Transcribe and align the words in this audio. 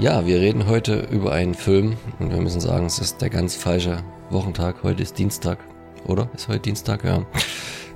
Ja, 0.00 0.26
wir 0.26 0.40
reden 0.40 0.66
heute 0.66 1.06
über 1.10 1.32
einen 1.32 1.54
Film 1.54 1.96
und 2.18 2.32
wir 2.32 2.40
müssen 2.40 2.60
sagen, 2.60 2.86
es 2.86 2.98
ist 2.98 3.20
der 3.20 3.30
ganz 3.30 3.54
falsche 3.54 4.02
Wochentag. 4.30 4.82
Heute 4.82 5.02
ist 5.02 5.18
Dienstag, 5.18 5.58
oder? 6.06 6.28
Ist 6.34 6.48
heute 6.48 6.60
Dienstag, 6.60 7.04
ja. 7.04 7.24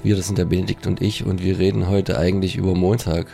Wir, 0.03 0.15
das 0.15 0.27
sind 0.27 0.39
der 0.39 0.45
Benedikt 0.45 0.87
und 0.87 1.01
ich 1.01 1.25
und 1.25 1.43
wir 1.43 1.59
reden 1.59 1.89
heute 1.89 2.19
eigentlich 2.19 2.57
über 2.57 2.75
Montag. 2.75 3.27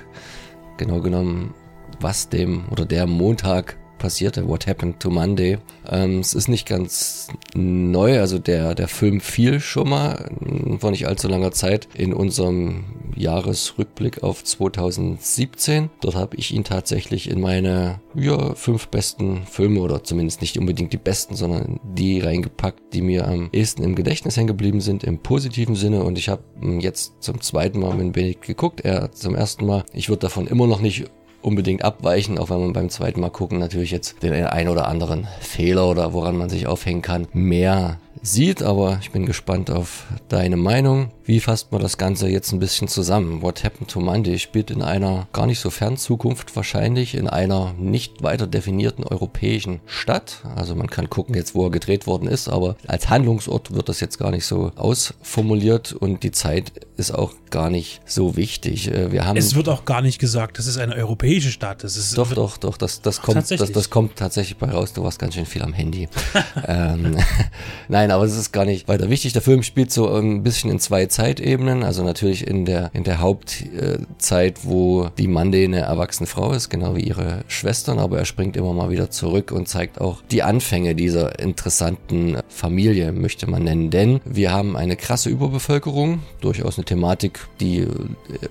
Genau 0.78 1.00
genommen, 1.00 1.54
was 2.00 2.28
dem 2.28 2.64
oder 2.70 2.86
der 2.86 3.06
Montag 3.06 3.76
passierte, 4.02 4.48
What 4.48 4.66
Happened 4.66 4.98
to 4.98 5.10
Monday. 5.10 5.58
Ähm, 5.88 6.18
es 6.18 6.34
ist 6.34 6.48
nicht 6.48 6.66
ganz 6.66 7.28
neu, 7.54 8.18
also 8.18 8.40
der, 8.40 8.74
der 8.74 8.88
Film 8.88 9.20
fiel 9.20 9.60
schon 9.60 9.88
mal 9.88 10.28
vor 10.80 10.90
nicht 10.90 11.06
allzu 11.06 11.28
langer 11.28 11.52
Zeit 11.52 11.88
in 11.94 12.12
unserem 12.12 12.84
Jahresrückblick 13.14 14.24
auf 14.24 14.42
2017. 14.42 15.88
Dort 16.00 16.16
habe 16.16 16.36
ich 16.36 16.52
ihn 16.52 16.64
tatsächlich 16.64 17.30
in 17.30 17.40
meine 17.40 18.00
ja, 18.16 18.54
fünf 18.54 18.88
besten 18.88 19.46
Filme 19.46 19.80
oder 19.80 20.02
zumindest 20.02 20.40
nicht 20.40 20.58
unbedingt 20.58 20.92
die 20.92 20.98
besten, 20.98 21.36
sondern 21.36 21.78
die 21.84 22.18
reingepackt, 22.18 22.92
die 22.92 23.02
mir 23.02 23.28
am 23.28 23.50
ehesten 23.52 23.84
im 23.84 23.94
Gedächtnis 23.94 24.36
hängen 24.36 24.48
geblieben 24.48 24.80
sind, 24.80 25.04
im 25.04 25.18
positiven 25.18 25.76
Sinne. 25.76 26.02
Und 26.02 26.18
ich 26.18 26.28
habe 26.28 26.42
jetzt 26.80 27.22
zum 27.22 27.40
zweiten 27.40 27.78
Mal 27.78 27.94
mit 27.94 28.12
Benedikt 28.14 28.46
geguckt, 28.46 28.80
er 28.80 29.12
zum 29.12 29.36
ersten 29.36 29.64
Mal. 29.64 29.84
Ich 29.92 30.08
würde 30.08 30.20
davon 30.20 30.48
immer 30.48 30.66
noch 30.66 30.80
nicht 30.80 31.04
unbedingt 31.42 31.84
abweichen, 31.84 32.38
auch 32.38 32.50
wenn 32.50 32.60
man 32.60 32.72
beim 32.72 32.88
zweiten 32.88 33.20
Mal 33.20 33.30
gucken 33.30 33.58
natürlich 33.58 33.90
jetzt 33.90 34.22
den 34.22 34.32
einen 34.32 34.68
oder 34.68 34.88
anderen 34.88 35.28
Fehler 35.40 35.88
oder 35.88 36.12
woran 36.12 36.36
man 36.36 36.48
sich 36.48 36.66
aufhängen 36.66 37.02
kann, 37.02 37.26
mehr 37.32 37.98
sieht, 38.22 38.62
aber 38.62 38.98
ich 39.02 39.10
bin 39.10 39.26
gespannt 39.26 39.70
auf 39.70 40.06
deine 40.28 40.56
Meinung. 40.56 41.10
Wie 41.24 41.38
fasst 41.38 41.70
man 41.70 41.80
das 41.80 41.98
Ganze 41.98 42.28
jetzt 42.28 42.52
ein 42.52 42.58
bisschen 42.58 42.88
zusammen? 42.88 43.42
What 43.42 43.62
Happened 43.62 43.90
to 43.90 44.00
Monday 44.00 44.38
spielt 44.38 44.70
in 44.70 44.82
einer 44.82 45.28
gar 45.32 45.46
nicht 45.46 45.60
so 45.60 45.70
fern 45.70 45.96
Zukunft 45.96 46.54
wahrscheinlich 46.56 47.14
in 47.14 47.28
einer 47.28 47.74
nicht 47.78 48.22
weiter 48.22 48.48
definierten 48.48 49.04
europäischen 49.04 49.80
Stadt. 49.86 50.42
Also 50.56 50.74
man 50.74 50.88
kann 50.88 51.10
gucken 51.10 51.36
jetzt, 51.36 51.54
wo 51.54 51.66
er 51.66 51.70
gedreht 51.70 52.06
worden 52.06 52.26
ist, 52.26 52.48
aber 52.48 52.76
als 52.88 53.08
Handlungsort 53.08 53.72
wird 53.72 53.88
das 53.88 54.00
jetzt 54.00 54.18
gar 54.18 54.32
nicht 54.32 54.46
so 54.46 54.72
ausformuliert 54.74 55.92
und 55.92 56.24
die 56.24 56.32
Zeit 56.32 56.72
ist 56.96 57.14
auch 57.14 57.32
gar 57.50 57.70
nicht 57.70 58.00
so 58.06 58.36
wichtig. 58.36 58.90
Äh, 58.90 59.12
wir 59.12 59.24
haben 59.24 59.36
es 59.36 59.54
wird 59.54 59.68
auch 59.68 59.84
gar 59.84 60.02
nicht 60.02 60.18
gesagt, 60.18 60.58
das 60.58 60.66
ist 60.66 60.78
eine 60.78 60.94
europäische 60.94 61.50
Stadt. 61.50 61.84
Das 61.84 61.96
ist 61.96 62.16
doch, 62.16 62.32
doch, 62.32 62.56
doch, 62.56 62.76
das, 62.76 63.02
das, 63.02 63.20
Ach, 63.20 63.24
kommt, 63.24 63.50
das, 63.50 63.72
das 63.72 63.90
kommt 63.90 64.16
tatsächlich 64.16 64.56
bei 64.56 64.70
raus. 64.70 64.92
Du 64.92 65.02
warst 65.02 65.18
ganz 65.18 65.34
schön 65.34 65.46
viel 65.46 65.62
am 65.62 65.72
Handy. 65.72 66.08
ähm, 66.66 67.16
Nein, 67.88 68.10
aber 68.10 68.24
es 68.24 68.36
ist 68.36 68.52
gar 68.52 68.64
nicht 68.64 68.88
weiter 68.88 69.08
wichtig. 69.10 69.32
Der 69.32 69.42
Film 69.42 69.62
spielt 69.62 69.92
so 69.92 70.12
ein 70.12 70.42
bisschen 70.42 70.70
in 70.70 70.80
zwei 70.80 71.06
Zeitebenen. 71.12 71.84
Also 71.84 72.02
natürlich 72.02 72.46
in 72.46 72.64
der, 72.64 72.90
in 72.94 73.04
der 73.04 73.20
Hauptzeit, 73.20 74.60
wo 74.64 75.08
die 75.18 75.28
Monday 75.28 75.64
eine 75.64 75.80
erwachsene 75.80 76.26
Frau 76.26 76.52
ist, 76.52 76.70
genau 76.70 76.96
wie 76.96 77.02
ihre 77.02 77.44
Schwestern, 77.48 77.98
aber 77.98 78.18
er 78.18 78.24
springt 78.24 78.56
immer 78.56 78.72
mal 78.72 78.90
wieder 78.90 79.10
zurück 79.10 79.52
und 79.52 79.68
zeigt 79.68 80.00
auch 80.00 80.22
die 80.30 80.42
Anfänge 80.42 80.94
dieser 80.94 81.38
interessanten 81.38 82.38
Familie, 82.48 83.12
möchte 83.12 83.48
man 83.48 83.64
nennen. 83.64 83.90
Denn 83.90 84.20
wir 84.24 84.52
haben 84.52 84.76
eine 84.76 84.96
krasse 84.96 85.28
Überbevölkerung, 85.28 86.20
durchaus 86.40 86.78
eine 86.78 86.84
Thematik, 86.86 87.40
die 87.60 87.80
äh, 87.80 87.88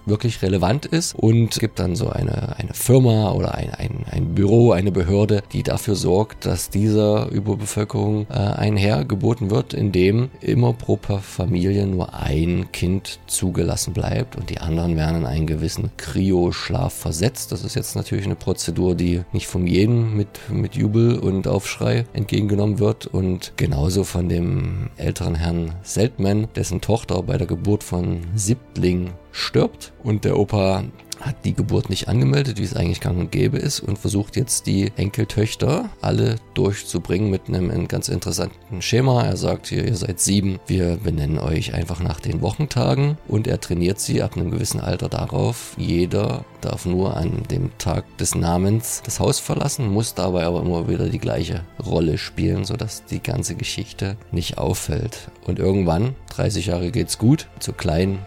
wirklich 0.05 0.41
relevant 0.41 0.85
ist 0.85 1.15
und 1.15 1.59
gibt 1.59 1.79
dann 1.79 1.95
so 1.95 2.09
eine, 2.09 2.57
eine 2.57 2.73
Firma 2.73 3.31
oder 3.31 3.55
ein, 3.55 3.71
ein, 3.71 4.05
ein 4.09 4.35
Büro, 4.35 4.71
eine 4.71 4.91
Behörde, 4.91 5.41
die 5.51 5.63
dafür 5.63 5.95
sorgt, 5.95 6.45
dass 6.45 6.69
dieser 6.69 7.29
Überbevölkerung 7.29 8.27
äh, 8.29 8.33
einhergeboten 8.33 9.49
wird, 9.49 9.73
indem 9.73 10.29
immer 10.41 10.73
pro 10.73 10.99
Familie 11.21 11.87
nur 11.87 12.13
ein 12.13 12.50
Kind 12.71 13.19
zugelassen 13.27 13.93
bleibt 13.93 14.35
und 14.35 14.49
die 14.49 14.59
anderen 14.59 14.95
werden 14.95 15.17
in 15.17 15.25
einen 15.25 15.47
gewissen 15.47 15.91
Kryoschlaf 15.97 16.93
versetzt. 16.93 17.51
Das 17.51 17.63
ist 17.63 17.75
jetzt 17.75 17.95
natürlich 17.95 18.25
eine 18.25 18.35
Prozedur, 18.35 18.95
die 18.95 19.21
nicht 19.31 19.47
von 19.47 19.67
jedem 19.67 20.15
mit, 20.15 20.27
mit 20.49 20.75
Jubel 20.75 21.17
und 21.17 21.47
Aufschrei 21.47 22.05
entgegengenommen 22.13 22.79
wird 22.79 23.07
und 23.07 23.53
genauso 23.57 24.03
von 24.03 24.29
dem 24.29 24.89
älteren 24.97 25.35
Herrn 25.35 25.75
Seltman, 25.83 26.47
dessen 26.55 26.81
Tochter 26.81 27.21
bei 27.23 27.37
der 27.37 27.47
Geburt 27.47 27.83
von 27.83 28.21
Siebtling 28.35 29.11
stirbt 29.31 29.93
und 30.03 30.25
der 30.25 30.37
Opa 30.37 30.83
hat 31.21 31.45
die 31.45 31.53
Geburt 31.53 31.89
nicht 31.89 32.07
angemeldet, 32.07 32.59
wie 32.59 32.63
es 32.63 32.75
eigentlich 32.75 33.01
gang 33.01 33.17
und 33.17 33.31
gäbe 33.31 33.57
ist, 33.57 33.79
und 33.79 33.97
versucht 33.97 34.35
jetzt 34.35 34.65
die 34.65 34.91
Enkeltöchter 34.95 35.89
alle 36.01 36.35
durchzubringen 36.53 37.29
mit 37.29 37.47
einem, 37.47 37.87
ganz 37.87 38.09
interessanten 38.09 38.81
Schema. 38.81 39.23
Er 39.23 39.37
sagt 39.37 39.67
hier, 39.67 39.85
ihr 39.85 39.95
seid 39.95 40.19
sieben, 40.19 40.59
wir 40.67 40.97
benennen 40.97 41.39
euch 41.39 41.73
einfach 41.73 41.99
nach 41.99 42.19
den 42.19 42.41
Wochentagen 42.41 43.17
und 43.27 43.47
er 43.47 43.59
trainiert 43.59 43.99
sie 43.99 44.21
ab 44.21 44.35
einem 44.35 44.51
gewissen 44.51 44.79
Alter 44.79 45.09
darauf. 45.09 45.73
Jeder 45.77 46.45
darf 46.61 46.85
nur 46.85 47.17
an 47.17 47.43
dem 47.49 47.71
Tag 47.77 48.05
des 48.17 48.35
Namens 48.35 49.01
das 49.05 49.19
Haus 49.19 49.39
verlassen, 49.39 49.87
muss 49.87 50.13
dabei 50.13 50.43
aber 50.43 50.61
immer 50.61 50.87
wieder 50.87 51.09
die 51.09 51.19
gleiche 51.19 51.63
Rolle 51.83 52.17
spielen, 52.17 52.65
sodass 52.65 53.05
die 53.05 53.21
ganze 53.21 53.55
Geschichte 53.55 54.17
nicht 54.31 54.57
auffällt. 54.57 55.29
Und 55.45 55.59
irgendwann, 55.59 56.15
30 56.29 56.67
Jahre 56.67 56.91
geht's 56.91 57.17
gut, 57.17 57.47
zu 57.59 57.73
kleinen 57.73 58.19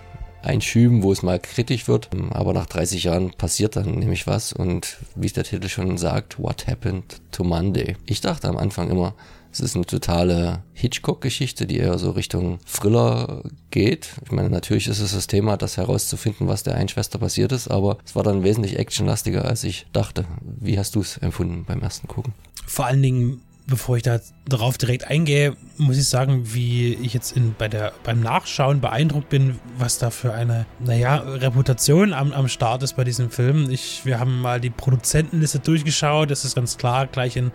Einschüben, 0.44 1.02
wo 1.02 1.12
es 1.12 1.22
mal 1.22 1.38
kritisch 1.38 1.88
wird. 1.88 2.10
Aber 2.30 2.52
nach 2.52 2.66
30 2.66 3.04
Jahren 3.04 3.30
passiert 3.30 3.76
dann 3.76 3.98
nämlich 3.98 4.26
was 4.26 4.52
und 4.52 4.98
wie 5.14 5.26
es 5.26 5.32
der 5.32 5.44
Titel 5.44 5.68
schon 5.68 5.96
sagt, 5.98 6.38
What 6.38 6.66
Happened 6.66 7.20
to 7.32 7.44
Monday? 7.44 7.96
Ich 8.06 8.20
dachte 8.20 8.48
am 8.48 8.56
Anfang 8.56 8.90
immer, 8.90 9.14
es 9.54 9.60
ist 9.60 9.76
eine 9.76 9.86
totale 9.86 10.64
Hitchcock-Geschichte, 10.72 11.66
die 11.66 11.78
eher 11.78 11.96
so 11.96 12.10
Richtung 12.10 12.58
Thriller 12.66 13.44
geht. 13.70 14.08
Ich 14.24 14.32
meine, 14.32 14.50
natürlich 14.50 14.88
ist 14.88 14.98
es 14.98 15.14
das 15.14 15.28
Thema, 15.28 15.56
das 15.56 15.76
herauszufinden, 15.76 16.48
was 16.48 16.64
der 16.64 16.74
einen 16.74 16.88
Schwester 16.88 17.20
passiert 17.20 17.52
ist, 17.52 17.68
aber 17.68 17.98
es 18.04 18.16
war 18.16 18.24
dann 18.24 18.42
wesentlich 18.42 18.80
actionlastiger, 18.80 19.44
als 19.44 19.62
ich 19.62 19.86
dachte. 19.92 20.24
Wie 20.42 20.76
hast 20.76 20.96
du 20.96 21.02
es 21.02 21.18
empfunden 21.18 21.64
beim 21.64 21.82
ersten 21.82 22.08
Gucken? 22.08 22.34
Vor 22.66 22.86
allen 22.86 23.02
Dingen 23.02 23.42
bevor 23.66 23.96
ich 23.96 24.02
da 24.02 24.20
darauf 24.46 24.76
direkt 24.76 25.08
eingehe, 25.08 25.56
muss 25.78 25.96
ich 25.96 26.08
sagen, 26.08 26.52
wie 26.52 26.94
ich 26.94 27.14
jetzt 27.14 27.34
in, 27.34 27.54
bei 27.56 27.68
der, 27.68 27.92
beim 28.02 28.20
Nachschauen 28.20 28.80
beeindruckt 28.80 29.30
bin, 29.30 29.58
was 29.78 29.98
da 29.98 30.10
für 30.10 30.34
eine, 30.34 30.66
naja, 30.80 31.16
Reputation 31.16 32.12
am, 32.12 32.32
am 32.32 32.48
Start 32.48 32.82
ist 32.82 32.94
bei 32.96 33.04
diesem 33.04 33.30
Film. 33.30 33.70
Ich, 33.70 34.04
wir 34.04 34.20
haben 34.20 34.40
mal 34.40 34.60
die 34.60 34.70
Produzentenliste 34.70 35.60
durchgeschaut. 35.60 36.30
Das 36.30 36.44
ist 36.44 36.54
ganz 36.54 36.76
klar 36.76 37.06
gleich 37.06 37.36
in 37.36 37.52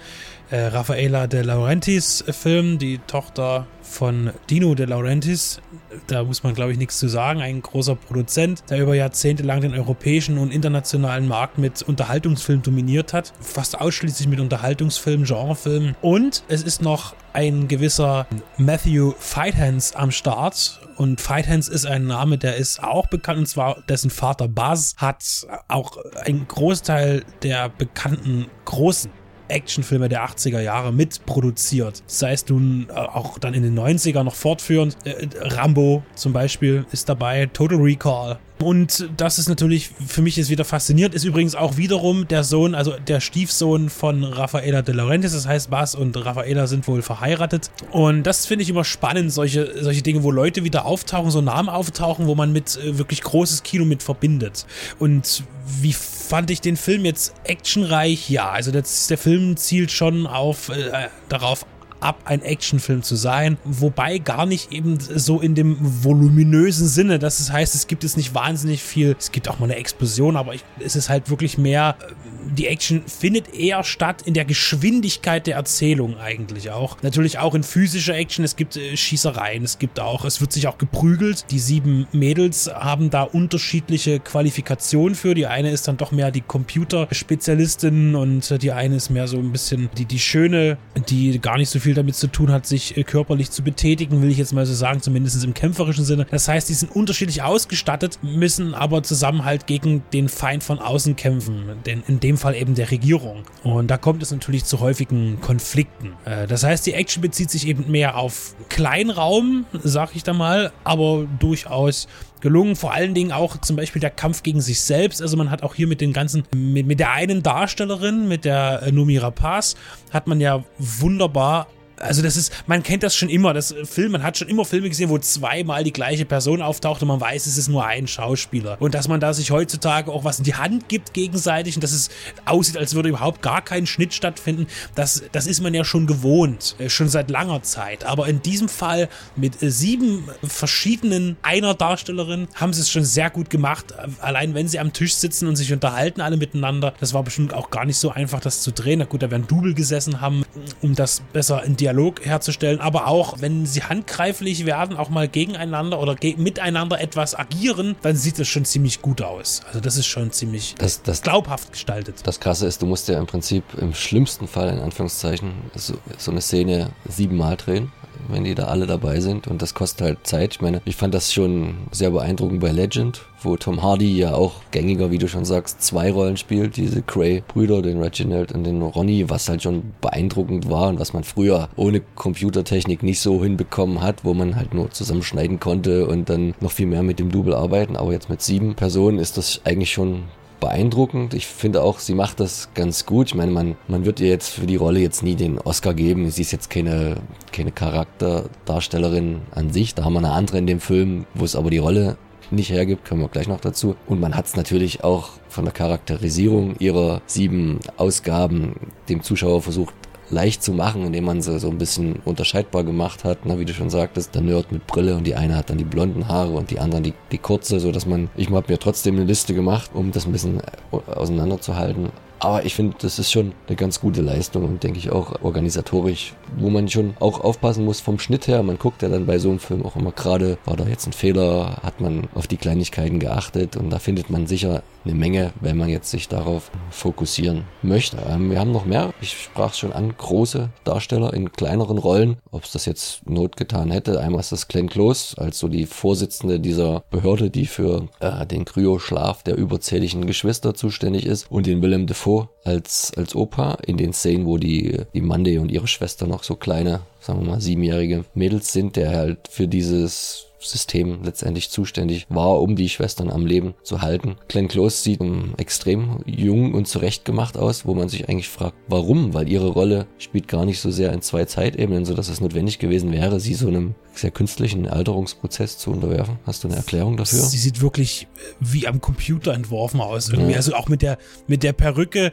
äh, 0.50 0.68
Raffaella 0.68 1.28
de 1.28 1.44
Laurentiis 1.44 2.24
Film, 2.30 2.80
die 2.80 3.00
Tochter 3.08 3.68
von 3.82 4.32
Dino 4.50 4.76
de 4.76 4.86
Laurentiis. 4.86 5.62
Da 6.08 6.24
muss 6.24 6.44
man, 6.44 6.54
glaube 6.54 6.72
ich, 6.72 6.78
nichts 6.78 7.00
zu 7.00 7.08
sagen. 7.08 7.42
Ein 7.42 7.62
großer 7.62 7.96
Produzent, 7.96 8.64
der 8.70 8.82
über 8.82 8.96
Jahrzehnte 8.96 9.44
lang 9.44 9.62
den 9.62 9.74
europäischen 9.74 10.38
und 10.38 10.52
internationalen 10.52 11.28
Markt 11.28 11.58
mit 11.58 11.82
Unterhaltungsfilmen 11.82 12.64
dominiert 12.64 13.14
hat. 13.14 13.34
Fast 13.42 13.80
ausschließlich 13.80 14.28
mit 14.28 14.40
Unterhaltungsfilmen, 14.40 15.26
Genrefilmen. 15.26 15.96
Und 16.02 16.44
es 16.48 16.64
ist 16.64 16.82
noch 16.82 17.16
ein 17.34 17.68
gewisser 17.68 18.28
Matthew 18.58 19.14
Fighthans 19.18 19.96
am 19.96 20.12
Start. 20.12 20.80
Und 20.98 21.22
Fighthans 21.22 21.68
ist 21.68 21.86
ein 21.86 22.06
Name, 22.08 22.38
der 22.38 22.58
ist 22.58 22.84
auch 22.84 23.08
bekannt, 23.08 23.40
und 23.40 23.46
zwar 23.48 23.82
dessen 23.88 24.09
Vater 24.09 24.48
Buzz 24.48 24.96
hat 24.98 25.47
auch 25.68 25.97
einen 26.26 26.47
Großteil 26.47 27.23
der 27.41 27.70
bekannten 27.70 28.47
großen 28.66 29.09
Actionfilme 29.49 30.09
der 30.09 30.25
80er 30.25 30.61
Jahre 30.61 30.93
mitproduziert. 30.93 32.03
Sei 32.07 32.34
es 32.34 32.47
nun 32.47 32.87
äh, 32.90 32.93
auch 32.93 33.40
dann 33.40 33.53
in 33.53 33.63
den 33.63 33.78
90er 33.78 34.23
noch 34.23 34.35
fortführend. 34.35 34.97
Äh, 35.05 35.28
Rambo 35.40 36.03
zum 36.16 36.34
Beispiel 36.34 36.85
ist 36.91 37.09
dabei, 37.09 37.47
Total 37.47 37.79
Recall. 37.79 38.40
Und 38.61 39.09
das 39.16 39.40
ist 39.40 39.47
natürlich 39.47 39.90
für 40.06 40.22
mich 40.22 40.35
jetzt 40.35 40.50
wieder 40.50 40.66
fasziniert. 40.66 41.14
Ist 41.14 41.23
übrigens 41.23 41.56
auch 41.56 41.78
wiederum 41.78 42.28
der 42.28 42.44
Sohn, 42.44 42.76
also 42.76 42.94
der 43.08 43.22
Stiefsohn 43.22 43.90
von 43.90 44.23
Rafaela 44.23 44.82
de 44.82 44.96
Laurentiis. 44.96 45.32
Das 45.32 45.47
heißt, 45.47 45.70
Bas 45.70 45.96
und 45.96 46.16
Rafaela 46.17 46.67
sind 46.67 46.88
wohl 46.88 47.02
verheiratet. 47.02 47.72
Und 47.91 48.23
das 48.23 48.46
finde 48.46 48.64
ich 48.64 48.70
immer 48.70 48.84
spannend, 48.84 49.32
solche, 49.32 49.82
solche 49.82 50.02
Dinge, 50.02 50.23
wo 50.23 50.32
Leute 50.32 50.66
wieder 50.66 50.85
auftauchen, 50.85 51.32
so 51.32 51.40
Namen 51.40 51.70
auftauchen, 51.70 52.28
wo 52.28 52.35
man 52.35 52.52
mit 52.52 52.78
äh, 52.78 52.97
wirklich 52.97 53.22
großes 53.22 53.64
Kino 53.64 53.85
mit 53.85 54.03
verbindet. 54.03 54.66
Und 55.00 55.44
wie 55.82 55.94
fand 55.94 56.52
ich 56.52 56.59
den 56.59 56.76
Film 56.76 57.06
jetzt 57.06 57.34
actionreich? 57.46 58.29
Ja, 58.29 58.50
also 58.50 58.72
das, 58.72 59.08
der 59.08 59.17
Film 59.17 59.56
zielt 59.56 59.91
schon 59.91 60.28
auf, 60.28 60.67
äh, 60.70 61.08
darauf 61.29 61.66
ab, 61.99 62.22
ein 62.25 62.41
Actionfilm 62.41 63.03
zu 63.03 63.16
sein, 63.16 63.57
wobei 63.63 64.17
gar 64.17 64.46
nicht 64.46 64.72
eben 64.72 64.97
so 64.99 65.40
in 65.40 65.55
dem 65.55 65.78
voluminösen 65.79 66.87
Sinne, 66.87 67.19
dass 67.19 67.40
es 67.40 67.51
heißt, 67.51 67.75
es 67.75 67.87
gibt 67.87 68.03
jetzt 68.03 68.17
nicht 68.17 68.34
wahnsinnig 68.34 68.81
viel, 68.84 69.16
es 69.17 69.31
gibt 69.31 69.49
auch 69.49 69.59
mal 69.59 69.66
eine 69.66 69.75
Explosion, 69.75 70.35
aber 70.35 70.53
ich, 70.53 70.63
es 70.79 70.96
ist 70.96 71.09
halt 71.09 71.29
wirklich 71.29 71.57
mehr, 71.57 71.96
äh, 71.99 72.13
die 72.55 72.67
Action 72.67 73.03
findet 73.05 73.53
eher 73.53 73.84
statt 73.84 74.22
in 74.23 74.34
der 74.34 74.46
Geschwindigkeit 74.46 75.47
der 75.47 75.55
Erzählung 75.55 76.17
eigentlich 76.17 76.72
auch. 76.72 76.97
Natürlich 77.01 77.37
auch 77.37 77.55
in 77.55 77.63
physischer 77.63 78.16
Action, 78.16 78.43
es 78.46 78.55
gibt 78.55 78.78
äh, 78.78 78.96
Schießereien, 78.96 79.63
es 79.63 79.79
gibt 79.79 79.99
auch, 79.99 80.25
es 80.25 80.41
wird 80.41 80.51
sich 80.53 80.67
auch 80.67 80.78
geprügelt. 80.78 81.46
Die 81.51 81.59
sieben 81.59 82.07
Mädels 82.11 82.69
haben 82.73 83.09
da 83.09 83.23
unterschiedliche 83.23 84.19
Qualifikationen 84.19 85.16
für. 85.16 85.34
Die 85.34 85.47
eine 85.47 85.72
ist 85.72 85.87
dann 85.87 85.97
doch 85.97 86.11
mehr 86.11 86.31
die 86.31 86.41
Computerspezialistin 86.41 88.16
und 88.16 88.61
die 88.61 88.72
eine 88.72 88.96
ist 88.96 89.09
mehr 89.09 89.28
so 89.28 89.37
ein 89.37 89.51
bisschen 89.51 89.90
die, 89.97 90.05
die 90.05 90.19
Schöne, 90.19 90.78
die 91.09 91.40
gar 91.40 91.57
nicht 91.57 91.69
so 91.69 91.79
viel 91.79 91.89
damit 91.94 92.16
zu 92.16 92.28
tun 92.28 92.52
hat, 92.52 92.66
sich 92.66 92.97
äh, 92.97 93.03
körperlich 93.03 93.52
zu 93.52 93.64
betätigen, 93.64 94.22
will 94.22 94.30
ich 94.30 94.38
jetzt 94.38 94.53
mal 94.53 94.66
so 94.66 94.74
sagen, 94.74 95.02
zumindest 95.02 95.44
im 95.44 95.53
kämpferischen 95.53 96.06
Sinne. 96.06 96.26
Das 96.30 96.47
heißt, 96.47 96.70
die 96.70 96.74
sind 96.74 96.96
unterschiedlich 96.96 97.41
ausgestattet, 97.41 98.20
müssen 98.22 98.74
aber 98.74 99.03
zusammen 99.03 99.46
halt 99.46 99.68
gegen 99.68 100.03
den 100.14 100.30
Feind 100.30 100.64
von 100.64 100.80
außen 100.80 101.16
kämpfen. 101.16 101.64
Denn 101.86 102.03
in 102.08 102.20
dem 102.20 102.38
Fall 102.38 102.56
eben 102.56 102.76
der 102.76 102.91
Regierung. 102.91 103.44
Und 103.64 103.88
da 103.88 103.97
kommt 103.97 104.24
es 104.24 104.32
natürlich 104.32 104.66
zu 104.66 104.80
häufigen 104.80 105.40
Konflikten. 105.41 106.14
Äh, 106.26 106.47
das 106.47 106.64
heißt, 106.64 106.86
die 106.86 106.94
Action 106.94 107.22
bezieht 107.22 107.50
sich 107.50 107.68
eben 107.68 107.90
mehr 107.90 108.18
auf 108.18 108.56
Kleinraum, 108.70 109.66
sag 109.84 110.16
ich 110.16 110.24
da 110.24 110.34
mal, 110.34 110.72
aber 110.84 111.28
durchaus 111.40 112.08
gelungen. 112.42 112.76
Vor 112.76 112.94
allen 112.94 113.14
Dingen 113.14 113.32
auch 113.32 113.58
zum 113.58 113.76
Beispiel 113.76 114.00
der 114.00 114.09
Kampf 114.09 114.44
gegen 114.44 114.62
sich 114.62 114.82
selbst. 114.82 115.22
Also 115.22 115.38
man 115.38 115.52
hat 115.52 115.64
auch 115.64 115.76
hier 115.76 115.88
mit 115.88 116.02
den 116.02 116.14
ganzen, 116.14 116.44
mit, 116.56 116.85
mit 116.88 117.00
der 117.00 117.12
einen 117.12 117.44
Darstellerin, 117.44 118.28
mit 118.28 118.46
der 118.46 118.84
äh, 118.84 118.92
Numi 118.92 119.18
Rapaz, 119.18 119.76
hat 120.12 120.28
man 120.28 120.40
ja 120.40 120.64
wunderbar 120.78 121.68
also 121.99 122.22
das 122.22 122.37
ist, 122.37 122.53
man 122.67 122.84
kennt 122.84 123.03
das 123.03 123.16
schon 123.16 123.29
immer, 123.29 123.53
das 123.53 123.73
Film, 123.84 124.13
man 124.13 124.23
hat 124.23 124.37
schon 124.37 124.47
immer 124.47 124.66
Filme 124.66 124.90
gesehen, 124.90 125.09
wo 125.09 125.17
zweimal 125.17 125.84
die 125.84 125.93
gleiche 125.93 126.25
Person 126.25 126.61
auftaucht 126.61 127.01
und 127.01 127.07
man 127.07 127.22
weiß, 127.22 127.46
es 127.46 127.57
ist 127.57 127.67
nur 127.67 127.85
ein 127.85 128.07
Schauspieler. 128.07 128.78
Und 128.79 128.93
dass 128.93 129.07
man 129.07 129.19
da 129.19 129.34
sich 129.34 129.51
heutzutage 129.51 130.11
auch 130.11 130.23
was 130.23 130.40
in 130.40 130.46
die 130.46 130.55
Hand 130.55 130.90
gibt 130.90 131.13
gegenseitig 131.13 131.75
und 131.75 131.84
dass 131.84 131.91
es 131.91 132.09
aussieht, 132.46 132.78
als 132.78 132.96
würde 132.96 133.09
überhaupt 133.09 133.41
gar 133.41 133.61
kein 133.61 133.85
Schnitt 133.85 134.13
stattfinden, 134.13 134.67
das, 134.96 135.23
das 135.31 135.47
ist 135.47 135.61
man 135.61 135.73
ja 135.73 135.84
schon 135.84 136.07
gewohnt, 136.07 136.75
äh, 136.79 136.90
schon 136.90 137.09
seit 137.09 137.29
langer 137.29 137.61
Zeit. 137.63 138.05
Aber 138.05 138.28
in 138.28 138.41
diesem 138.41 138.69
Fall 138.69 139.09
mit 139.35 139.61
äh, 139.61 139.69
sieben 139.69 140.23
verschiedenen 140.43 141.37
einer 141.41 141.73
Darstellerin 141.73 142.47
haben 142.55 142.73
sie 142.73 142.81
es 142.81 142.90
schon 142.90 143.03
sehr 143.03 143.29
gut 143.29 143.49
gemacht. 143.49 143.93
Allein 144.19 144.53
wenn 144.53 144.67
sie 144.67 144.79
am 144.79 144.93
Tisch 144.93 145.16
sitzen 145.16 145.47
und 145.47 145.55
sich 145.55 145.72
unterhalten 145.73 146.22
alle 146.22 146.37
miteinander, 146.37 146.93
das 146.99 147.13
war 147.13 147.23
bestimmt 147.23 147.53
auch 147.53 147.69
gar 147.69 147.85
nicht 147.85 147.97
so 147.97 148.11
einfach, 148.11 148.40
das 148.40 148.61
zu 148.61 148.72
drehen. 148.72 148.99
Na 148.99 149.05
gut, 149.05 149.22
da 149.22 149.31
werden 149.31 149.47
Double 149.47 149.73
gesessen 149.73 150.22
haben, 150.22 150.43
um 150.81 150.96
das 150.96 151.22
besser 151.34 151.63
in 151.63 151.75
Dialog 151.75 151.89
Dialog 151.90 152.24
herzustellen, 152.24 152.80
aber 152.80 153.08
auch, 153.08 153.41
wenn 153.41 153.66
sie 153.66 153.82
handgreiflich 153.82 154.66
werden, 154.66 154.96
auch 154.96 155.09
mal 155.09 155.28
gegeneinander 155.28 156.00
oder 156.00 156.16
ge 156.16 156.36
miteinander 156.38 157.02
etwas 157.02 157.38
agieren, 157.38 157.96
dann 158.03 158.16
sieht 158.16 158.38
das 158.38 158.47
schon 158.47 158.66
ziemlich 158.66 159.02
gut 159.02 159.22
aus. 159.22 159.62
Also 159.68 159.80
das 159.80 159.97
ist 159.97 160.06
schon 160.06 160.32
ziemlich 160.32 160.76
das, 160.78 161.02
das, 161.02 161.24
glaubhaft 161.24 161.72
gestaltet. 161.72 162.18
Das 162.24 162.40
Krasse 162.40 162.68
ist, 162.68 162.82
du 162.82 162.86
musst 162.86 163.08
ja 163.08 163.18
im 163.18 163.26
Prinzip 163.26 163.64
im 163.80 163.94
schlimmsten 163.94 164.47
Fall, 164.47 164.70
in 164.70 164.80
Anführungszeichen, 164.80 165.52
so, 165.76 165.96
so 166.18 166.32
eine 166.32 166.41
Szene 166.41 166.91
siebenmal 167.08 167.58
drehen 167.58 167.92
wenn 168.31 168.43
die 168.43 168.55
da 168.55 168.66
alle 168.66 168.87
dabei 168.87 169.20
sind 169.20 169.47
und 169.47 169.61
das 169.61 169.73
kostet 169.73 170.02
halt 170.02 170.28
Zeit. 170.28 170.55
Ich 170.55 170.61
meine, 170.61 170.81
ich 170.85 170.96
fand 170.96 171.14
das 171.14 171.34
schon 171.34 171.76
sehr 171.91 172.11
beeindruckend 172.11 172.59
bei 172.59 172.72
Legend, 172.72 173.22
wo 173.41 173.55
Tom 173.58 173.81
Hardy 173.81 174.17
ja 174.17 174.34
auch 174.34 174.61
gängiger, 174.72 175.11
wie 175.11 175.17
du 175.17 175.28
schon 175.28 175.46
sagst, 175.46 175.81
zwei 175.81 176.11
Rollen 176.11 176.37
spielt, 176.37 176.78
diese 176.78 177.02
Cray-Brüder, 177.02 177.81
den 177.81 178.02
Reginald 178.02 178.52
und 178.52 178.64
den 178.64 178.81
Ronnie, 178.81 179.26
was 179.29 179.49
halt 179.49 179.64
schon 179.64 179.93
beeindruckend 180.02 180.70
war 180.70 180.90
und 180.90 180.99
was 180.99 181.14
man 181.14 181.23
früher 181.23 181.70
ohne 181.76 182.02
Computertechnik 182.16 183.03
nicht 183.03 183.22
so 183.22 183.43
hinbekommen 183.43 184.02
hat, 184.02 184.26
wo 184.26 184.34
man 184.34 184.55
halt 184.55 184.73
nur 184.73 184.91
zusammenschneiden 184.91 185.59
konnte 185.59 186.08
und 186.08 186.29
dann 186.29 186.53
noch 186.59 186.72
viel 186.72 186.87
mehr 186.87 187.03
mit 187.03 187.20
dem 187.20 187.32
Double 187.32 187.53
arbeiten. 187.53 187.96
Aber 187.96 188.11
jetzt 188.11 188.29
mit 188.29 188.41
sieben 188.41 188.75
Personen 188.75 189.20
ist 189.20 189.37
das 189.37 189.61
eigentlich 189.64 189.91
schon 189.91 190.23
beeindruckend. 190.59 191.34
Ich 191.34 191.47
finde 191.47 191.82
auch, 191.82 192.00
sie 192.00 192.14
macht 192.14 192.40
das 192.40 192.70
ganz 192.73 193.06
gut. 193.06 193.28
Ich 193.28 193.35
meine, 193.35 193.52
man, 193.52 193.76
man 193.88 194.06
wird 194.06 194.20
ihr 194.20 194.29
jetzt 194.29 194.50
für 194.50 194.67
die 194.67 194.76
Rolle 194.76 195.00
jetzt 195.00 195.23
nie 195.23 195.35
den 195.35 195.59
Oscar 195.59 195.94
geben. 195.94 196.29
Sie 196.29 196.41
ist 196.41 196.52
jetzt 196.52 196.70
keine, 196.70 197.16
keine 197.52 197.72
Charakterdarstellerin 197.72 199.41
an 199.52 199.72
sich. 199.72 199.96
Da 199.96 200.03
haben 200.03 200.14
wir 200.14 200.20
eine 200.20 200.32
andere 200.32 200.58
in 200.58 200.67
dem 200.67 200.79
Film, 200.79 201.26
wo 201.34 201.46
es 201.46 201.56
aber 201.56 201.70
die 201.70 201.78
Rolle 201.78 202.17
nicht 202.52 202.72
hergibt, 202.72 203.08
kommen 203.08 203.22
wir 203.22 203.29
gleich 203.29 203.47
noch 203.47 203.59
dazu. 203.59 203.96
Und 204.08 204.20
man 204.20 204.35
hat 204.35 204.47
es 204.47 204.56
natürlich 204.56 205.03
auch 205.03 205.29
von 205.50 205.66
der 205.66 205.73
Charakterisierung 205.73 206.76
ihrer 206.79 207.22
sieben 207.26 207.79
Ausgaben 207.97 208.76
dem 209.08 209.22
Zuschauer 209.22 209.61
versucht 209.61 209.94
leicht 210.31 210.64
zu 210.64 210.73
machen, 210.73 211.05
indem 211.05 211.26
man 211.26 211.41
sie 211.41 211.59
so 211.59 211.70
ein 211.70 211.78
bisschen 211.78 212.20
unterscheidbar 212.26 212.84
gemacht 212.84 213.23
hat. 213.23 213.40
Na, 213.46 213.59
wie 213.59 213.66
du 213.66 213.73
schon 213.73 213.90
sagtest, 213.90 214.35
der 214.35 214.41
Nerd 214.41 214.72
mit 214.72 214.85
Brille 214.87 215.16
und 215.16 215.26
die 215.26 215.35
eine 215.35 215.55
hat 215.55 215.70
dann 215.70 215.78
die 215.78 215.84
blonden 215.84 216.28
Haare 216.28 216.52
und 216.52 216.72
die 216.72 216.79
anderen 216.79 217.03
die, 217.03 217.14
die 217.31 217.37
kurze, 217.37 217.79
so 217.79 217.91
dass 217.91 218.05
man, 218.05 218.29
ich 218.35 218.49
habe 218.49 218.72
mir 218.72 218.79
trotzdem 218.79 219.16
eine 219.16 219.26
Liste 219.26 219.53
gemacht, 219.53 219.91
um 219.93 220.11
das 220.11 220.26
ein 220.26 220.31
bisschen 220.31 220.61
auseinanderzuhalten. 221.08 222.09
Aber 222.40 222.66
ich 222.66 222.73
finde, 222.73 222.96
das 223.02 223.20
ist 223.20 223.31
schon 223.31 223.53
eine 223.67 223.76
ganz 223.76 223.99
gute 223.99 224.22
Leistung 224.22 224.64
und 224.64 224.84
denke 224.84 224.97
ich 224.97 225.11
auch 225.11 225.41
organisatorisch, 225.41 226.34
wo 226.57 226.69
man 226.69 226.90
schon 226.90 227.16
auch 227.19 227.41
aufpassen 227.41 227.85
muss 227.85 227.99
vom 227.99 228.19
Schnitt 228.19 228.47
her. 228.47 228.63
Man 228.63 228.78
guckt 228.78 229.01
ja 229.01 229.09
dann 229.09 229.25
bei 229.25 229.40
so 229.40 229.49
einem 229.49 229.59
Film 229.59 229.85
auch 229.85 229.96
immer 229.96 230.11
gerade, 230.11 230.57
war 230.66 230.75
da 230.75 230.85
jetzt 230.85 231.07
ein 231.07 231.13
Fehler, 231.13 231.78
hat 231.84 232.01
man 232.01 232.28
auf 232.35 232.47
die 232.47 232.57
Kleinigkeiten 232.57 233.19
geachtet 233.19 233.75
und 233.75 233.90
da 233.90 233.99
findet 233.99 234.29
man 234.29 234.47
sicher 234.47 234.84
eine 235.05 235.16
Menge, 235.16 235.53
wenn 235.61 235.78
man 235.78 235.90
jetzt 235.90 236.11
sich 236.11 236.28
darauf 236.28 236.72
fokussieren 236.91 237.63
möchte. 237.81 238.17
Ähm, 238.28 238.51
wir 238.51 238.59
haben 238.59 238.72
noch 238.72 238.85
mehr, 238.85 239.13
ich 239.22 239.31
sprach 239.31 239.73
schon 239.73 239.93
an, 239.93 240.13
große 240.17 240.69
Darsteller 240.84 241.34
in 241.34 241.51
kleineren 241.51 241.97
Rollen, 241.97 242.37
ob 242.51 242.63
es 242.63 242.72
das 242.72 242.85
jetzt 242.85 243.28
Not 243.29 243.57
getan 243.57 243.91
hätte. 243.91 244.19
Einmal 244.19 244.41
ist 244.41 244.51
das 244.51 244.67
Glenn 244.67 244.90
Close 244.90 245.40
als 245.40 245.59
so 245.59 245.67
die 245.67 245.85
Vorsitzende 245.85 246.59
dieser 246.59 247.03
Behörde, 247.09 247.49
die 247.49 247.66
für 247.66 248.07
äh, 248.19 248.46
den 248.46 248.66
Kryoschlaf 248.66 249.43
der 249.43 249.57
überzähligen 249.57 250.25
Geschwister 250.25 250.73
zuständig 250.73 251.25
ist 251.25 251.49
und 251.49 251.66
den 251.66 251.81
Willem 251.81 252.07
Defoe 252.07 252.49
als, 252.70 253.12
als 253.16 253.36
Opa 253.36 253.78
in 253.86 253.98
den 253.98 254.14
Szenen, 254.14 254.46
wo 254.46 254.58
die, 254.58 255.02
die 255.14 255.22
Mandy 255.22 255.58
und 255.58 255.72
ihre 255.72 255.88
Schwester 255.88 256.27
noch 256.27 256.44
so 256.44 256.56
kleine, 256.56 257.01
sagen 257.20 257.42
wir 257.42 257.51
mal, 257.51 257.62
siebenjährige 257.62 258.25
Mädels 258.34 258.72
sind, 258.72 258.96
der 258.96 259.12
halt 259.12 259.39
für 259.50 259.68
dieses 259.68 260.46
System 260.60 261.24
letztendlich 261.24 261.70
zuständig 261.70 262.27
war, 262.29 262.62
um 262.62 262.75
die 262.75 262.89
Schwestern 262.89 263.29
am 263.29 263.46
Leben 263.46 263.74
zu 263.84 264.01
halten. 264.01 264.36
Glenn 264.48 264.67
Close 264.67 265.01
sieht 265.01 265.22
um, 265.22 265.53
extrem 265.58 266.22
jung 266.25 266.74
und 266.74 266.88
zurechtgemacht 266.88 267.58
aus, 267.58 267.86
wo 267.86 267.94
man 267.94 268.10
sich 268.10 268.29
eigentlich 268.29 268.50
fragt, 268.50 268.75
warum? 268.88 269.34
Weil 269.34 269.50
ihre 269.50 269.70
Rolle 269.70 270.08
spielt 270.17 270.48
gar 270.48 270.65
nicht 270.65 270.79
so 270.79 270.91
sehr 270.91 271.13
in 271.13 271.22
zwei 271.22 271.46
Zeitebenen, 271.46 272.06
so 272.06 272.13
dass 272.13 272.29
es 272.29 272.41
notwendig 272.41 272.79
gewesen 272.79 273.12
wäre, 273.12 273.39
sie 273.39 273.53
so 273.53 273.67
einem 273.67 273.96
sehr 274.13 274.32
künstlichen 274.32 274.88
Alterungsprozess 274.88 275.77
zu 275.77 275.91
unterwerfen. 275.91 276.39
Hast 276.46 276.63
du 276.63 276.67
eine 276.67 276.77
Erklärung 276.77 277.17
dafür? 277.17 277.39
Sie 277.39 277.58
sieht 277.58 277.82
wirklich 277.82 278.24
äh, 278.24 278.56
wie 278.60 278.88
am 278.88 279.01
Computer 279.01 279.53
entworfen 279.53 280.01
aus. 280.01 280.29
Irgendwie. 280.29 280.51
Ja. 280.51 280.58
Also 280.58 280.74
auch 280.74 280.89
mit 280.89 281.01
der, 281.01 281.18
mit 281.48 281.63
der 281.63 281.74
Perücke, 281.74 282.32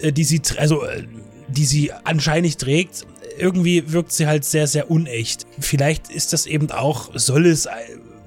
äh, 0.00 0.12
die 0.12 0.24
sie, 0.24 0.40
also, 0.58 0.84
äh, 0.84 1.04
die 1.48 1.64
sie 1.64 1.92
anscheinend 2.04 2.58
trägt, 2.58 3.06
irgendwie 3.38 3.92
wirkt 3.92 4.12
sie 4.12 4.26
halt 4.26 4.44
sehr, 4.44 4.66
sehr 4.66 4.90
unecht. 4.90 5.46
Vielleicht 5.58 6.10
ist 6.10 6.32
das 6.32 6.46
eben 6.46 6.70
auch, 6.70 7.10
soll 7.14 7.46
es 7.46 7.68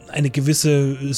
eine 0.09 0.29
gewisse 0.29 1.13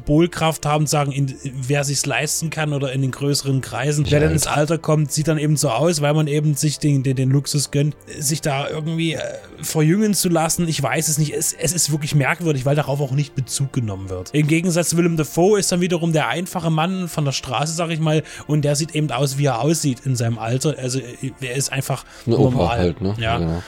Symbolkraft 0.00 0.66
haben, 0.66 0.86
sagen, 0.86 1.12
in, 1.12 1.34
wer 1.44 1.84
sich's 1.84 2.06
leisten 2.06 2.50
kann 2.50 2.72
oder 2.72 2.92
in 2.92 3.02
den 3.02 3.10
größeren 3.10 3.60
Kreisen. 3.60 4.06
wer 4.08 4.20
dann 4.20 4.32
ins 4.32 4.46
Alter 4.46 4.78
kommt, 4.78 5.12
sieht 5.12 5.28
dann 5.28 5.38
eben 5.38 5.56
so 5.56 5.70
aus, 5.70 6.00
weil 6.00 6.14
man 6.14 6.26
eben 6.26 6.54
sich 6.54 6.78
den, 6.78 7.02
den, 7.02 7.16
den 7.16 7.30
Luxus 7.30 7.70
gönnt, 7.70 7.96
sich 8.18 8.40
da 8.40 8.68
irgendwie 8.68 9.14
äh, 9.14 9.20
verjüngen 9.60 10.14
zu 10.14 10.28
lassen. 10.28 10.68
Ich 10.68 10.82
weiß 10.82 11.08
es 11.08 11.18
nicht. 11.18 11.34
Es, 11.34 11.52
es 11.52 11.72
ist 11.72 11.90
wirklich 11.90 12.14
merkwürdig, 12.14 12.64
weil 12.64 12.76
darauf 12.76 13.00
auch 13.00 13.12
nicht 13.12 13.34
Bezug 13.34 13.72
genommen 13.72 14.08
wird. 14.08 14.30
Im 14.32 14.46
Gegensatz 14.46 14.90
zu 14.90 14.96
Willem 14.96 15.16
Dafoe 15.16 15.58
ist 15.58 15.70
dann 15.70 15.80
wiederum 15.80 16.12
der 16.12 16.28
einfache 16.28 16.70
Mann 16.70 17.08
von 17.08 17.24
der 17.24 17.32
Straße, 17.32 17.74
sag 17.74 17.90
ich 17.90 18.00
mal, 18.00 18.22
und 18.46 18.64
der 18.64 18.76
sieht 18.76 18.94
eben 18.94 19.10
aus, 19.10 19.38
wie 19.38 19.46
er 19.46 19.60
aussieht 19.60 20.00
in 20.04 20.16
seinem 20.16 20.38
Alter. 20.38 20.76
Also 20.78 21.00
er 21.40 21.54
ist 21.54 21.72
einfach 21.72 22.04
Eine 22.26 22.36
normal. 22.36 22.64
Opa 22.64 22.68
halt, 22.70 23.00
ne? 23.00 23.14
Ja. 23.18 23.40
ja. 23.40 23.62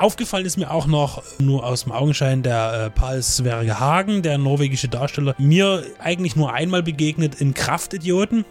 Aufgefallen 0.00 0.46
ist 0.46 0.56
mir 0.56 0.70
auch 0.70 0.86
noch, 0.86 1.22
nur 1.38 1.62
aus 1.62 1.82
dem 1.82 1.92
Augenschein, 1.92 2.42
der 2.42 2.86
äh, 2.86 2.90
Paul 2.90 3.22
Sverre 3.22 3.78
Hagen, 3.78 4.22
der 4.22 4.38
norwegische 4.38 4.88
Darsteller, 4.88 5.34
mir 5.36 5.84
eigentlich 5.98 6.36
nur 6.36 6.54
einmal 6.54 6.82
begegnet 6.82 7.40
in 7.40 7.52
Kraftidioten 7.52 8.46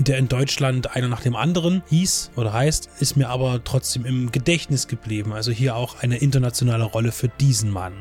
der 0.00 0.18
in 0.18 0.28
Deutschland 0.28 0.94
einer 0.94 1.08
nach 1.08 1.22
dem 1.22 1.34
anderen 1.34 1.82
hieß 1.88 2.30
oder 2.36 2.52
heißt, 2.52 2.88
ist 3.00 3.16
mir 3.16 3.28
aber 3.28 3.62
trotzdem 3.64 4.04
im 4.04 4.30
Gedächtnis 4.30 4.86
geblieben. 4.86 5.32
Also 5.32 5.50
hier 5.50 5.74
auch 5.74 6.00
eine 6.02 6.18
internationale 6.18 6.84
Rolle 6.84 7.10
für 7.10 7.28
diesen 7.28 7.70
Mann. 7.70 7.94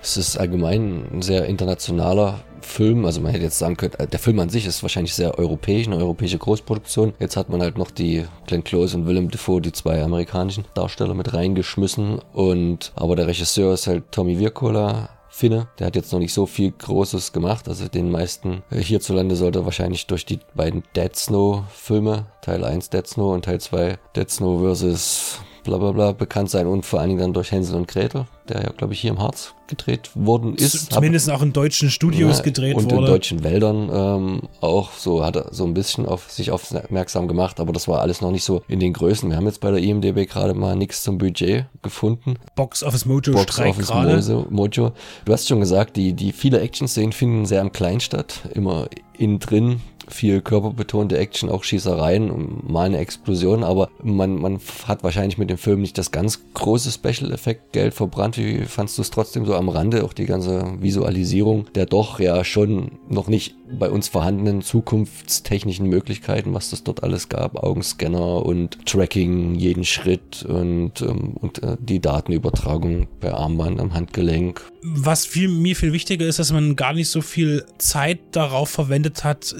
Es 0.00 0.16
ist 0.16 0.36
allgemein 0.36 1.04
ein 1.12 1.22
sehr 1.22 1.46
internationaler 1.46 2.40
Film. 2.62 3.04
Also 3.04 3.20
man 3.20 3.32
hätte 3.32 3.44
jetzt 3.44 3.58
sagen 3.58 3.76
können, 3.76 3.94
äh, 3.98 4.06
der 4.06 4.18
Film 4.18 4.38
an 4.40 4.48
sich 4.48 4.66
ist 4.66 4.82
wahrscheinlich 4.82 5.14
sehr 5.14 5.38
europäisch, 5.38 5.86
eine 5.86 5.96
europäische 5.96 6.38
Großproduktion. 6.38 7.14
Jetzt 7.18 7.36
hat 7.36 7.48
man 7.48 7.60
halt 7.60 7.78
noch 7.78 7.90
die 7.90 8.24
Glenn 8.46 8.64
Close 8.64 8.96
und 8.96 9.06
Willem 9.06 9.30
Dafoe, 9.30 9.60
die 9.60 9.72
zwei 9.72 10.02
amerikanischen 10.02 10.64
Darsteller 10.74 11.14
mit 11.14 11.34
reingeschmissen. 11.34 12.20
Und 12.32 12.92
aber 12.94 13.16
der 13.16 13.26
Regisseur 13.26 13.74
ist 13.74 13.86
halt 13.86 14.04
Tommy 14.10 14.38
Wirkola, 14.38 15.10
Finne. 15.28 15.68
Der 15.78 15.86
hat 15.86 15.96
jetzt 15.96 16.12
noch 16.12 16.18
nicht 16.18 16.34
so 16.34 16.44
viel 16.44 16.72
Großes 16.72 17.32
gemacht. 17.32 17.66
Also 17.66 17.88
den 17.88 18.10
meisten 18.10 18.62
äh, 18.70 18.78
hierzulande 18.78 19.34
sollte 19.34 19.64
wahrscheinlich 19.64 20.06
durch 20.06 20.26
die 20.26 20.40
beiden 20.54 20.82
Dead 20.94 21.16
Snow 21.16 21.64
Filme, 21.72 22.26
Teil 22.42 22.64
1 22.64 22.90
Dead 22.90 23.06
Snow 23.06 23.32
und 23.32 23.46
Teil 23.46 23.58
2 23.58 23.98
Dead 24.14 24.30
Snow 24.30 24.60
versus 24.60 25.40
bla 25.64 25.78
bla 25.78 25.92
bla 25.92 26.12
bekannt 26.12 26.50
sein 26.50 26.66
und 26.66 26.84
vor 26.84 27.00
allen 27.00 27.08
Dingen 27.08 27.20
dann 27.20 27.32
durch 27.32 27.50
Hänsel 27.50 27.76
und 27.76 27.88
Gretel, 27.88 28.26
der 28.48 28.62
ja, 28.62 28.70
glaube 28.76 28.92
ich, 28.92 29.00
hier 29.00 29.10
im 29.10 29.20
Harz 29.20 29.54
gedreht 29.72 30.10
worden 30.14 30.54
ist. 30.54 30.92
Zumindest 30.92 31.28
Hab, 31.28 31.38
auch 31.38 31.42
in 31.42 31.52
deutschen 31.52 31.90
Studios 31.90 32.38
ja, 32.38 32.44
gedreht 32.44 32.76
und 32.76 32.84
wurde. 32.84 32.96
Und 32.96 33.04
in 33.04 33.06
deutschen 33.06 33.44
Wäldern 33.44 33.90
ähm, 33.92 34.42
auch 34.60 34.92
so, 34.92 35.24
hat 35.24 35.36
er 35.36 35.48
so 35.52 35.64
ein 35.64 35.72
bisschen 35.72 36.04
auf 36.06 36.30
sich 36.30 36.50
aufmerksam 36.50 37.26
gemacht, 37.26 37.58
aber 37.58 37.72
das 37.72 37.88
war 37.88 38.00
alles 38.00 38.20
noch 38.20 38.30
nicht 38.30 38.44
so 38.44 38.62
in 38.68 38.80
den 38.80 38.92
Größen. 38.92 39.30
Wir 39.30 39.36
haben 39.36 39.46
jetzt 39.46 39.60
bei 39.60 39.70
der 39.70 39.80
IMDB 39.80 40.28
gerade 40.28 40.54
mal 40.54 40.76
nichts 40.76 41.02
zum 41.02 41.16
Budget 41.16 41.66
gefunden. 41.80 42.34
Box 42.54 42.82
Office 42.82 43.06
Mojo 43.06 43.32
Box 43.32 43.58
Office 43.58 43.88
Mojo, 43.88 44.46
Mojo. 44.50 44.92
Du 45.24 45.32
hast 45.32 45.48
schon 45.48 45.60
gesagt, 45.60 45.96
die, 45.96 46.12
die 46.12 46.32
viele 46.32 46.60
Action-Szenen 46.60 47.12
finden 47.12 47.46
sehr 47.46 47.62
am 47.62 47.72
Klein 47.72 48.00
statt, 48.00 48.40
immer 48.54 48.88
innen 49.16 49.38
drin 49.38 49.80
viel 50.08 50.40
körperbetonte 50.40 51.18
Action, 51.18 51.48
auch 51.48 51.64
Schießereien, 51.64 52.62
mal 52.66 52.86
eine 52.86 52.98
Explosion, 52.98 53.64
aber 53.64 53.88
man, 54.02 54.36
man 54.36 54.60
hat 54.86 55.02
wahrscheinlich 55.02 55.38
mit 55.38 55.50
dem 55.50 55.58
Film 55.58 55.80
nicht 55.80 55.98
das 55.98 56.10
ganz 56.10 56.40
große 56.54 56.90
Special-Effekt 56.90 57.72
Geld 57.72 57.94
verbrannt. 57.94 58.36
Wie 58.36 58.64
fandst 58.64 58.98
du 58.98 59.02
es 59.02 59.10
trotzdem 59.10 59.44
so 59.46 59.54
am 59.62 59.68
Rande, 59.68 60.04
auch 60.04 60.12
die 60.12 60.26
ganze 60.26 60.64
Visualisierung 60.80 61.66
der 61.74 61.86
doch 61.86 62.20
ja 62.20 62.44
schon 62.44 62.98
noch 63.08 63.28
nicht 63.28 63.54
bei 63.78 63.90
uns 63.90 64.08
vorhandenen 64.08 64.62
zukunftstechnischen 64.62 65.86
Möglichkeiten, 65.86 66.54
was 66.54 66.70
das 66.70 66.84
dort 66.84 67.02
alles 67.02 67.28
gab, 67.28 67.56
Augenscanner 67.56 68.44
und 68.44 68.84
Tracking 68.86 69.54
jeden 69.54 69.84
Schritt 69.84 70.44
und, 70.44 71.02
ähm, 71.02 71.34
und 71.40 71.62
äh, 71.62 71.76
die 71.80 72.00
Datenübertragung 72.00 73.08
per 73.20 73.36
Armband 73.36 73.80
am 73.80 73.94
Handgelenk. 73.94 74.62
Was 74.82 75.26
viel, 75.26 75.48
mir 75.48 75.76
viel 75.76 75.92
wichtiger 75.92 76.26
ist, 76.26 76.38
dass 76.38 76.52
man 76.52 76.74
gar 76.74 76.92
nicht 76.92 77.08
so 77.08 77.20
viel 77.20 77.64
Zeit 77.78 78.18
darauf 78.32 78.68
verwendet 78.68 79.22
hat, 79.22 79.54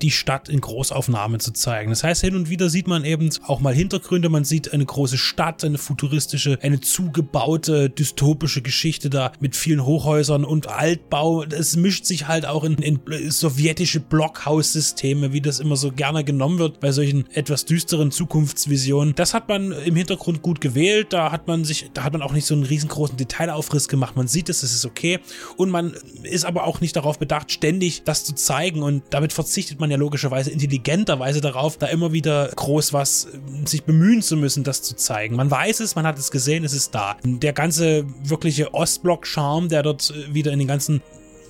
die 0.00 0.10
Stadt 0.10 0.48
in 0.48 0.60
Großaufnahme 0.60 1.38
zu 1.38 1.52
zeigen. 1.52 1.90
Das 1.90 2.04
heißt, 2.04 2.20
hin 2.20 2.36
und 2.36 2.48
wieder 2.48 2.68
sieht 2.68 2.86
man 2.86 3.04
eben 3.04 3.30
auch 3.46 3.60
mal 3.60 3.74
Hintergründe, 3.74 4.28
man 4.28 4.44
sieht 4.44 4.72
eine 4.72 4.84
große 4.84 5.18
Stadt, 5.18 5.64
eine 5.64 5.78
futuristische, 5.78 6.58
eine 6.62 6.80
zugebaute, 6.80 7.90
dystopische 7.90 8.62
Geschichte 8.62 9.10
da 9.10 9.32
mit 9.40 9.56
vielen 9.56 9.84
Hochhäusern 9.84 10.44
und 10.44 10.68
Altbau. 10.68 11.42
Es 11.44 11.76
mischt 11.76 12.04
sich 12.04 12.28
halt 12.28 12.46
auch 12.46 12.64
in, 12.64 12.74
in 12.74 13.00
sowjetische 13.42 14.00
Blockhaussysteme, 14.00 15.32
wie 15.32 15.40
das 15.40 15.60
immer 15.60 15.76
so 15.76 15.90
gerne 15.90 16.24
genommen 16.24 16.58
wird 16.58 16.80
bei 16.80 16.92
solchen 16.92 17.26
etwas 17.34 17.64
düsteren 17.64 18.10
Zukunftsvisionen. 18.10 19.14
Das 19.14 19.34
hat 19.34 19.48
man 19.48 19.72
im 19.72 19.96
Hintergrund 19.96 20.42
gut 20.42 20.60
gewählt. 20.60 21.12
Da 21.12 21.32
hat 21.32 21.48
man 21.48 21.64
sich, 21.64 21.90
da 21.92 22.04
hat 22.04 22.12
man 22.12 22.22
auch 22.22 22.32
nicht 22.32 22.46
so 22.46 22.54
einen 22.54 22.62
riesengroßen 22.62 23.16
Detailaufriss 23.16 23.88
gemacht. 23.88 24.16
Man 24.16 24.28
sieht 24.28 24.48
es, 24.48 24.60
das 24.60 24.72
ist 24.72 24.86
okay. 24.86 25.18
Und 25.56 25.70
man 25.70 25.94
ist 26.22 26.44
aber 26.44 26.64
auch 26.64 26.80
nicht 26.80 26.96
darauf 26.96 27.18
bedacht, 27.18 27.50
ständig 27.52 28.04
das 28.04 28.24
zu 28.24 28.34
zeigen. 28.34 28.82
Und 28.82 29.02
damit 29.10 29.32
verzichtet 29.32 29.80
man 29.80 29.90
ja 29.90 29.96
logischerweise 29.96 30.50
intelligenterweise 30.50 31.40
darauf, 31.40 31.76
da 31.76 31.86
immer 31.88 32.12
wieder 32.12 32.48
groß 32.54 32.92
was 32.92 33.24
äh, 33.26 33.66
sich 33.66 33.82
bemühen 33.82 34.22
zu 34.22 34.36
müssen, 34.36 34.62
das 34.64 34.82
zu 34.82 34.94
zeigen. 34.94 35.36
Man 35.36 35.50
weiß 35.50 35.80
es, 35.80 35.96
man 35.96 36.06
hat 36.06 36.18
es 36.18 36.30
gesehen, 36.30 36.64
es 36.64 36.72
ist 36.72 36.94
da. 36.94 37.16
Der 37.24 37.52
ganze 37.52 38.06
wirkliche 38.22 38.72
Ostblock-Charme, 38.72 39.68
der 39.68 39.82
dort 39.82 40.10
äh, 40.10 40.32
wieder 40.32 40.52
in 40.52 40.60
den 40.60 40.68
ganzen 40.68 41.02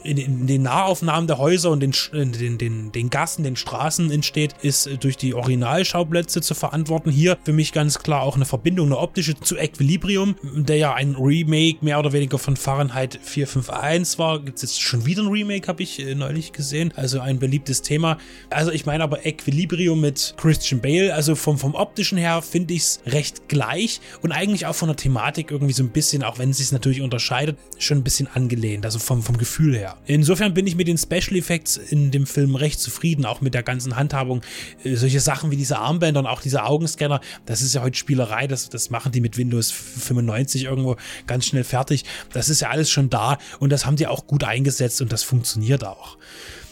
in, 0.04 0.16
in, 0.16 0.46
den 0.46 0.62
Nahaufnahmen 0.62 1.26
der 1.26 1.38
Häuser 1.38 1.70
und 1.70 1.80
den, 1.80 1.92
den, 2.12 2.58
den, 2.58 2.92
den 2.92 3.10
Gassen, 3.10 3.44
den 3.44 3.56
Straßen 3.56 4.10
entsteht, 4.10 4.54
ist 4.62 4.88
durch 5.00 5.16
die 5.16 5.34
Originalschauplätze 5.34 6.40
zu 6.40 6.54
verantworten. 6.54 7.10
Hier 7.10 7.38
für 7.44 7.52
mich 7.52 7.72
ganz 7.72 7.98
klar 7.98 8.22
auch 8.22 8.36
eine 8.36 8.44
Verbindung, 8.44 8.86
eine 8.86 8.98
optische 8.98 9.38
zu 9.38 9.56
Equilibrium, 9.56 10.36
der 10.42 10.76
ja 10.76 10.94
ein 10.94 11.14
Remake 11.16 11.78
mehr 11.82 11.98
oder 11.98 12.12
weniger 12.12 12.38
von 12.38 12.56
Fahrenheit 12.56 13.18
451 13.22 14.18
war. 14.18 14.40
Gibt 14.40 14.56
es 14.56 14.62
jetzt 14.62 14.82
schon 14.82 15.04
wieder 15.06 15.22
ein 15.22 15.28
Remake, 15.28 15.68
habe 15.68 15.82
ich 15.82 15.98
äh, 16.00 16.14
neulich 16.14 16.52
gesehen. 16.52 16.92
Also 16.96 17.20
ein 17.20 17.38
beliebtes 17.38 17.82
Thema. 17.82 18.18
Also 18.50 18.70
ich 18.70 18.86
meine 18.86 19.04
aber 19.04 19.24
Equilibrium 19.26 20.00
mit 20.00 20.34
Christian 20.36 20.80
Bale. 20.80 21.14
Also 21.14 21.34
vom, 21.34 21.58
vom 21.58 21.74
optischen 21.74 22.18
her 22.18 22.42
finde 22.42 22.74
ich 22.74 22.82
es 22.82 23.00
recht 23.06 23.48
gleich 23.48 24.00
und 24.22 24.32
eigentlich 24.32 24.66
auch 24.66 24.74
von 24.74 24.88
der 24.88 24.96
Thematik 24.96 25.50
irgendwie 25.50 25.72
so 25.72 25.82
ein 25.82 25.90
bisschen, 25.90 26.22
auch 26.22 26.38
wenn 26.38 26.50
es 26.50 26.58
sich 26.58 26.72
natürlich 26.72 27.02
unterscheidet, 27.02 27.58
schon 27.78 27.98
ein 27.98 28.04
bisschen 28.04 28.28
angelehnt. 28.28 28.84
Also 28.84 28.98
vom, 28.98 29.22
vom 29.22 29.36
Gefühl 29.36 29.76
her. 29.76 29.91
Insofern 30.06 30.54
bin 30.54 30.66
ich 30.66 30.76
mit 30.76 30.88
den 30.88 30.98
Special 30.98 31.36
Effects 31.36 31.76
in 31.76 32.10
dem 32.10 32.26
Film 32.26 32.54
recht 32.54 32.80
zufrieden, 32.80 33.24
auch 33.24 33.40
mit 33.40 33.54
der 33.54 33.62
ganzen 33.62 33.96
Handhabung. 33.96 34.42
Äh, 34.84 34.96
solche 34.96 35.20
Sachen 35.20 35.50
wie 35.50 35.56
diese 35.56 35.78
Armbänder 35.78 36.20
und 36.20 36.26
auch 36.26 36.40
diese 36.40 36.64
Augenscanner, 36.64 37.20
das 37.46 37.62
ist 37.62 37.74
ja 37.74 37.82
heute 37.82 37.96
Spielerei, 37.96 38.46
das, 38.46 38.68
das 38.68 38.90
machen 38.90 39.12
die 39.12 39.20
mit 39.20 39.36
Windows 39.36 39.70
95 39.70 40.64
irgendwo 40.64 40.96
ganz 41.26 41.46
schnell 41.46 41.64
fertig. 41.64 42.04
Das 42.32 42.48
ist 42.48 42.60
ja 42.60 42.70
alles 42.70 42.90
schon 42.90 43.10
da 43.10 43.38
und 43.58 43.70
das 43.70 43.86
haben 43.86 43.96
die 43.96 44.06
auch 44.06 44.26
gut 44.26 44.44
eingesetzt 44.44 45.00
und 45.00 45.12
das 45.12 45.22
funktioniert 45.22 45.84
auch. 45.84 46.18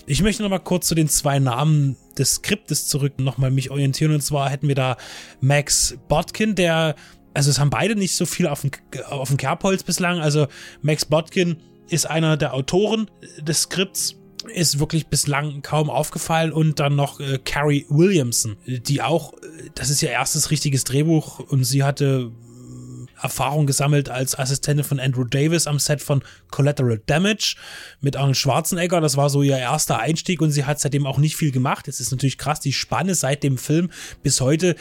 Ich 0.07 0.23
möchte 0.23 0.43
noch 0.43 0.51
mal 0.51 0.59
kurz 0.59 0.89
zu 0.89 0.95
den 0.95 1.09
zwei 1.09 1.39
Namen 1.39 1.97
des 2.19 2.35
Skriptes 2.35 2.89
zurück 2.89 3.21
nochmal 3.21 3.53
mich 3.53 3.71
orientieren. 3.71 4.13
Und 4.13 4.23
zwar 4.23 4.51
hätten 4.51 4.67
wir 4.67 4.75
da 4.75 4.97
Max 5.41 5.97
Botkin, 6.09 6.57
der, 6.57 6.97
also 7.33 7.51
es 7.51 7.61
haben 7.61 7.71
beide 7.71 7.95
nicht 7.95 8.17
so 8.17 8.27
viel 8.27 8.49
auf 8.49 8.63
dem, 8.63 8.73
auf 9.09 9.29
dem 9.29 9.37
Kerbholz 9.37 9.85
bislang. 9.85 10.19
Also 10.19 10.49
Max 10.83 11.05
Botkin 11.05 11.59
ist 11.91 12.07
einer 12.07 12.37
der 12.37 12.55
Autoren 12.55 13.11
des 13.41 13.63
Skripts 13.63 14.17
ist 14.55 14.79
wirklich 14.79 15.09
bislang 15.09 15.63
kaum 15.63 15.91
aufgefallen 15.91 16.53
und 16.53 16.81
dann 16.81 16.97
noch 16.97 17.21
äh, 17.21 17.39
Carrie 17.45 17.85
Williamson, 17.91 18.57
die 18.67 19.03
auch, 19.03 19.35
äh, 19.35 19.71
das 19.75 19.91
ist 19.91 20.03
ihr 20.03 20.11
erstes 20.11 20.51
richtiges 20.51 20.85
Drehbuch 20.85 21.41
und 21.41 21.65
sie 21.65 21.83
hatte 21.83 22.31
äh, 22.31 23.23
Erfahrung 23.23 23.67
gesammelt 23.67 24.09
als 24.09 24.39
Assistentin 24.39 24.85
von 24.85 24.99
Andrew 24.99 25.25
Davis 25.25 25.67
am 25.67 25.79
Set 25.79 26.01
von 26.01 26.23
Collateral 26.51 27.03
Damage 27.05 27.57
mit 28.01 28.17
Arnold 28.17 28.39
Schwarzenegger. 28.39 29.03
Das 29.03 29.19
war 29.19 29.29
so 29.29 29.43
ihr 29.43 29.59
erster 29.59 29.99
Einstieg 29.99 30.41
und 30.41 30.53
sie 30.53 30.65
hat 30.65 30.81
seitdem 30.81 31.07
auch 31.07 31.19
nicht 31.19 31.37
viel 31.37 31.53
gemacht. 31.53 31.87
Es 31.87 32.01
ist 32.01 32.11
natürlich 32.11 32.39
krass, 32.39 32.61
die 32.61 32.73
Spanne 32.73 33.15
seit 33.15 33.43
dem 33.43 33.59
Film 33.59 33.91
bis 34.23 34.41
heute 34.41 34.75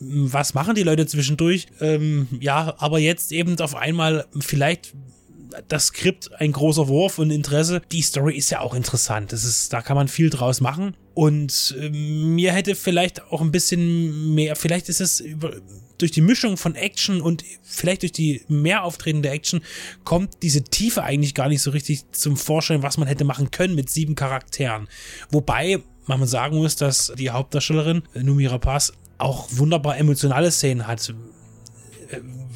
was 0.00 0.54
machen 0.54 0.74
die 0.74 0.82
Leute 0.82 1.06
zwischendurch? 1.06 1.66
Ähm, 1.80 2.26
ja, 2.40 2.74
aber 2.78 2.98
jetzt 2.98 3.32
eben 3.32 3.58
auf 3.60 3.76
einmal 3.76 4.26
vielleicht 4.40 4.92
das 5.68 5.86
Skript 5.86 6.30
ein 6.40 6.52
großer 6.52 6.88
Wurf 6.88 7.18
und 7.18 7.30
Interesse. 7.30 7.82
Die 7.92 8.02
Story 8.02 8.36
ist 8.36 8.50
ja 8.50 8.60
auch 8.60 8.74
interessant. 8.74 9.32
Das 9.32 9.44
ist, 9.44 9.72
da 9.72 9.82
kann 9.82 9.96
man 9.96 10.08
viel 10.08 10.30
draus 10.30 10.60
machen. 10.60 10.96
Und 11.14 11.76
äh, 11.80 11.90
mir 11.90 12.52
hätte 12.52 12.74
vielleicht 12.74 13.22
auch 13.30 13.40
ein 13.40 13.52
bisschen 13.52 14.34
mehr, 14.34 14.56
vielleicht 14.56 14.88
ist 14.88 15.00
es 15.00 15.20
über, 15.20 15.52
durch 15.98 16.10
die 16.10 16.20
Mischung 16.20 16.56
von 16.56 16.74
Action 16.74 17.20
und 17.20 17.44
vielleicht 17.62 18.02
durch 18.02 18.12
die 18.12 18.42
mehr 18.48 18.84
auftretende 18.84 19.30
Action 19.30 19.62
kommt 20.02 20.42
diese 20.42 20.64
Tiefe 20.64 21.02
eigentlich 21.02 21.34
gar 21.34 21.48
nicht 21.48 21.62
so 21.62 21.70
richtig 21.70 22.10
zum 22.12 22.36
Vorschein, 22.36 22.82
was 22.82 22.98
man 22.98 23.08
hätte 23.08 23.24
machen 23.24 23.50
können 23.50 23.74
mit 23.74 23.90
sieben 23.90 24.14
Charakteren. 24.14 24.88
Wobei 25.30 25.80
man 26.06 26.26
sagen 26.26 26.56
muss, 26.56 26.76
dass 26.76 27.12
die 27.16 27.30
Hauptdarstellerin 27.30 28.02
Numi 28.14 28.46
Rapaz 28.46 28.92
auch 29.18 29.48
wunderbar 29.52 29.96
emotionale 29.96 30.50
Szenen 30.50 30.86
hat 30.86 31.14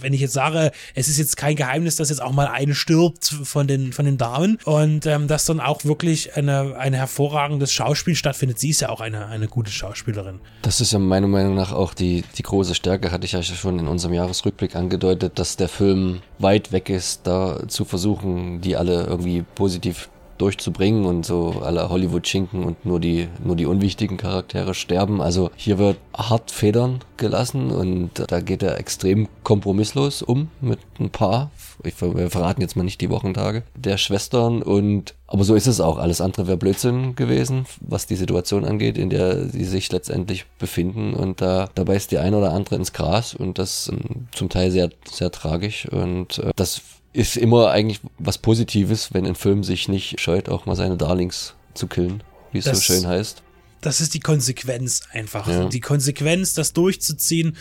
wenn 0.01 0.13
ich 0.13 0.21
jetzt 0.21 0.33
sage, 0.33 0.71
es 0.95 1.09
ist 1.09 1.19
jetzt 1.19 1.37
kein 1.37 1.57
Geheimnis, 1.57 1.97
dass 1.97 2.11
jetzt 2.11 2.23
auch 2.23 2.33
mal 2.33 2.47
eine 2.47 2.75
stirbt 2.75 3.25
von 3.25 3.67
den, 3.67 3.93
von 3.93 4.05
den 4.05 4.19
Damen 4.19 4.59
und 4.65 5.07
ähm, 5.07 5.29
dass 5.29 5.45
dann 5.45 5.61
auch 5.61 5.85
wirklich 5.85 6.37
eine, 6.37 6.77
ein 6.77 6.93
hervorragendes 6.93 7.73
Schauspiel 7.73 8.15
stattfindet. 8.15 8.59
Sie 8.59 8.71
ist 8.71 8.81
ja 8.81 8.89
auch 8.91 9.01
eine, 9.01 9.27
eine 9.27 9.49
gute 9.49 9.71
Schauspielerin. 9.71 10.41
Das 10.63 10.81
ist 10.81 10.93
ja 10.93 10.99
meiner 10.99 11.29
Meinung 11.29 11.55
nach 11.55 11.73
auch 11.73 11.95
die, 11.95 12.25
die 12.37 12.43
große 12.43 12.75
Stärke, 12.75 13.11
hatte 13.11 13.25
ich 13.25 13.33
ja 13.33 13.43
schon 13.43 13.79
in 13.79 13.89
unserem 13.89 14.15
Jahresrückblick 14.15 14.77
angedeutet, 14.77 15.39
dass 15.39 15.57
der 15.57 15.69
Film 15.69 16.21
weit 16.39 16.73
weg 16.73 16.91
ist, 16.91 17.27
da 17.27 17.67
zu 17.69 17.85
versuchen, 17.85 18.61
die 18.61 18.77
alle 18.77 19.05
irgendwie 19.05 19.45
positiv 19.55 20.09
durchzubringen 20.39 21.05
und 21.05 21.27
so 21.27 21.61
alle 21.63 21.89
Hollywood-Schinken 21.89 22.65
und 22.65 22.85
nur 22.87 23.01
die, 23.01 23.29
nur 23.45 23.57
die 23.57 23.67
unwichtigen 23.67 24.17
Charaktere 24.17 24.75
sterben. 24.75 25.21
Also 25.21 25.51
hier 25.57 25.79
wird 25.79 25.99
hart 26.17 26.51
Federn 26.51 27.01
gelassen 27.17 27.71
und 27.71 28.11
da 28.29 28.41
geht 28.41 28.63
er 28.63 28.79
extrem 28.79 29.29
kompromisslos 29.43 30.23
um 30.23 30.49
mit 30.61 30.79
ein 30.99 31.11
paar, 31.11 31.51
ich, 31.85 32.01
wir 32.01 32.31
verraten 32.31 32.61
jetzt 32.61 32.77
mal 32.77 32.85
nicht 32.85 33.01
die 33.01 33.11
Wochentage, 33.11 33.63
der 33.77 33.99
Schwestern 33.99 34.63
und 34.63 35.15
aber 35.31 35.45
so 35.45 35.55
ist 35.55 35.67
es 35.67 35.79
auch. 35.79 35.99
Alles 35.99 36.23
andere 36.23 36.47
wäre 36.47 36.57
Blödsinn 36.57 37.15
gewesen, 37.15 37.67
was 37.83 38.07
die 38.07 38.17
Situation 38.17 38.65
angeht, 38.65 38.97
in 38.97 39.11
der 39.11 39.47
sie 39.47 39.65
sich 39.65 39.93
letztendlich 39.93 40.47
befinden. 40.59 41.13
Und 41.13 41.43
da, 41.43 41.69
da 41.75 41.85
beißt 41.85 42.11
die 42.11 42.17
eine 42.17 42.39
oder 42.39 42.53
andere 42.53 42.77
ins 42.77 42.95
Gras 42.95 43.35
und 43.35 43.59
das 43.59 43.89
ähm, 43.93 44.29
zum 44.33 44.49
Teil 44.49 44.71
sehr, 44.71 44.89
sehr 45.05 45.31
tragisch. 45.31 45.87
Und 45.87 46.39
äh, 46.39 46.51
das 46.57 46.81
ist 47.19 47.37
immer 47.37 47.71
eigentlich 47.71 48.01
was 48.19 48.39
Positives, 48.39 49.13
wenn 49.13 49.27
ein 49.27 49.35
Film 49.35 49.65
sich 49.65 49.89
nicht 49.89 50.21
scheut, 50.21 50.49
auch 50.49 50.67
mal 50.67 50.77
seine 50.77 50.97
Darlings 50.97 51.55
zu 51.75 51.89
killen, 51.89 52.23
wie 52.53 52.59
es 52.59 52.67
das, 52.67 52.79
so 52.79 52.83
schön 52.85 53.09
heißt. 53.09 53.43
Das 53.81 54.01
ist 54.01 54.15
die 54.15 54.21
Konsequenz 54.21 55.03
einfach. 55.13 55.49
Ja. 55.49 55.69
Die 55.69 55.81
Konsequenz, 55.81 56.55
das 56.55 56.73
durchzuziehen. 56.75 57.57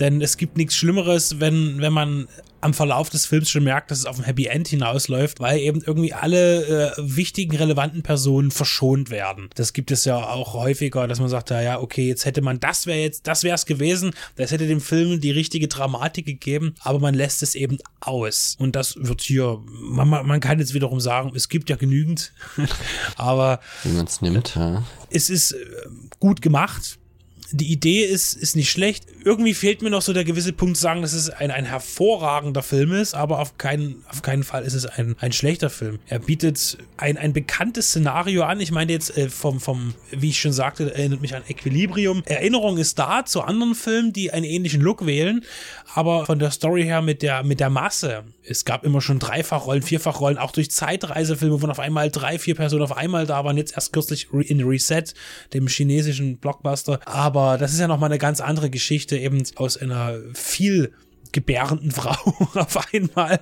Denn 0.00 0.20
es 0.22 0.36
gibt 0.36 0.56
nichts 0.56 0.74
Schlimmeres, 0.74 1.40
wenn, 1.40 1.80
wenn 1.80 1.92
man 1.92 2.26
am 2.60 2.74
Verlauf 2.74 3.10
des 3.10 3.26
Films 3.26 3.50
schon 3.50 3.64
merkt, 3.64 3.90
dass 3.90 4.00
es 4.00 4.06
auf 4.06 4.18
ein 4.18 4.24
Happy 4.24 4.46
End 4.46 4.68
hinausläuft, 4.68 5.40
weil 5.40 5.60
eben 5.60 5.82
irgendwie 5.82 6.12
alle 6.12 6.92
äh, 6.92 6.92
wichtigen, 6.98 7.56
relevanten 7.56 8.02
Personen 8.02 8.50
verschont 8.50 9.10
werden. 9.10 9.48
Das 9.54 9.72
gibt 9.72 9.90
es 9.90 10.04
ja 10.04 10.16
auch 10.16 10.54
häufiger, 10.54 11.08
dass 11.08 11.20
man 11.20 11.28
sagt, 11.28 11.50
ja, 11.50 11.60
ja, 11.60 11.80
okay, 11.80 12.06
jetzt 12.06 12.24
hätte 12.24 12.42
man, 12.42 12.60
das 12.60 12.86
wäre 12.86 12.98
jetzt, 12.98 13.26
das 13.26 13.44
wäre 13.44 13.54
es 13.54 13.66
gewesen, 13.66 14.12
das 14.36 14.50
hätte 14.50 14.66
dem 14.66 14.80
Film 14.80 15.20
die 15.20 15.30
richtige 15.30 15.68
Dramatik 15.68 16.26
gegeben, 16.26 16.74
aber 16.80 16.98
man 16.98 17.14
lässt 17.14 17.42
es 17.42 17.54
eben 17.54 17.78
aus. 18.00 18.56
Und 18.58 18.76
das 18.76 18.96
wird 18.96 19.22
hier, 19.22 19.58
man, 19.66 20.08
man 20.08 20.40
kann 20.40 20.58
jetzt 20.58 20.74
wiederum 20.74 21.00
sagen, 21.00 21.32
es 21.34 21.48
gibt 21.48 21.70
ja 21.70 21.76
genügend, 21.76 22.32
aber 23.16 23.60
wie 23.84 23.90
man 23.90 24.06
es 24.06 24.20
nimmt, 24.20 24.54
ja. 24.54 24.84
Es 25.08 25.30
ist 25.30 25.52
äh, 25.52 25.56
gut 26.18 26.42
gemacht 26.42 26.99
die 27.52 27.72
Idee 27.72 28.04
ist, 28.04 28.34
ist 28.34 28.56
nicht 28.56 28.70
schlecht. 28.70 29.06
Irgendwie 29.24 29.54
fehlt 29.54 29.82
mir 29.82 29.90
noch 29.90 30.02
so 30.02 30.12
der 30.12 30.24
gewisse 30.24 30.52
Punkt 30.52 30.76
zu 30.76 30.82
sagen, 30.82 31.02
dass 31.02 31.12
es 31.12 31.30
ein, 31.30 31.50
ein 31.50 31.64
hervorragender 31.64 32.62
Film 32.62 32.92
ist, 32.92 33.14
aber 33.14 33.38
auf 33.38 33.58
keinen, 33.58 34.04
auf 34.08 34.22
keinen 34.22 34.44
Fall 34.44 34.64
ist 34.64 34.74
es 34.74 34.86
ein, 34.86 35.16
ein 35.20 35.32
schlechter 35.32 35.70
Film. 35.70 35.98
Er 36.06 36.20
bietet 36.20 36.78
ein, 36.96 37.16
ein 37.16 37.32
bekanntes 37.32 37.88
Szenario 37.88 38.42
an. 38.42 38.60
Ich 38.60 38.70
meine 38.70 38.92
jetzt 38.92 39.16
äh, 39.16 39.28
vom, 39.28 39.60
vom, 39.60 39.94
wie 40.10 40.30
ich 40.30 40.40
schon 40.40 40.52
sagte, 40.52 40.94
erinnert 40.94 41.20
mich 41.20 41.34
an 41.34 41.42
Equilibrium. 41.48 42.22
Erinnerung 42.26 42.78
ist 42.78 42.98
da 42.98 43.24
zu 43.24 43.42
anderen 43.42 43.74
Filmen, 43.74 44.12
die 44.12 44.32
einen 44.32 44.44
ähnlichen 44.44 44.80
Look 44.80 45.06
wählen, 45.06 45.44
aber 45.94 46.26
von 46.26 46.38
der 46.38 46.50
Story 46.50 46.84
her 46.84 47.02
mit 47.02 47.22
der, 47.22 47.42
mit 47.42 47.60
der 47.60 47.70
Masse. 47.70 48.24
Es 48.42 48.64
gab 48.64 48.84
immer 48.84 49.00
schon 49.00 49.18
Dreifachrollen, 49.18 49.82
Vierfachrollen, 49.82 50.38
auch 50.38 50.52
durch 50.52 50.70
Zeitreisefilme, 50.70 51.60
wo 51.62 51.70
auf 51.70 51.78
einmal 51.78 52.10
drei, 52.10 52.38
vier 52.38 52.54
Personen 52.54 52.82
auf 52.82 52.96
einmal 52.96 53.26
da 53.26 53.44
waren. 53.44 53.56
Jetzt 53.56 53.74
erst 53.74 53.92
kürzlich 53.92 54.28
in 54.32 54.60
Reset, 54.62 55.04
dem 55.52 55.68
chinesischen 55.68 56.38
Blockbuster. 56.38 57.00
Aber 57.04 57.39
das 57.58 57.72
ist 57.72 57.80
ja 57.80 57.88
nochmal 57.88 58.10
eine 58.10 58.18
ganz 58.18 58.40
andere 58.40 58.70
Geschichte, 58.70 59.16
eben 59.16 59.42
aus 59.56 59.76
einer 59.76 60.18
viel 60.34 60.92
gebärenden 61.32 61.90
Frau 61.92 62.16
auf 62.54 62.92
einmal, 62.92 63.40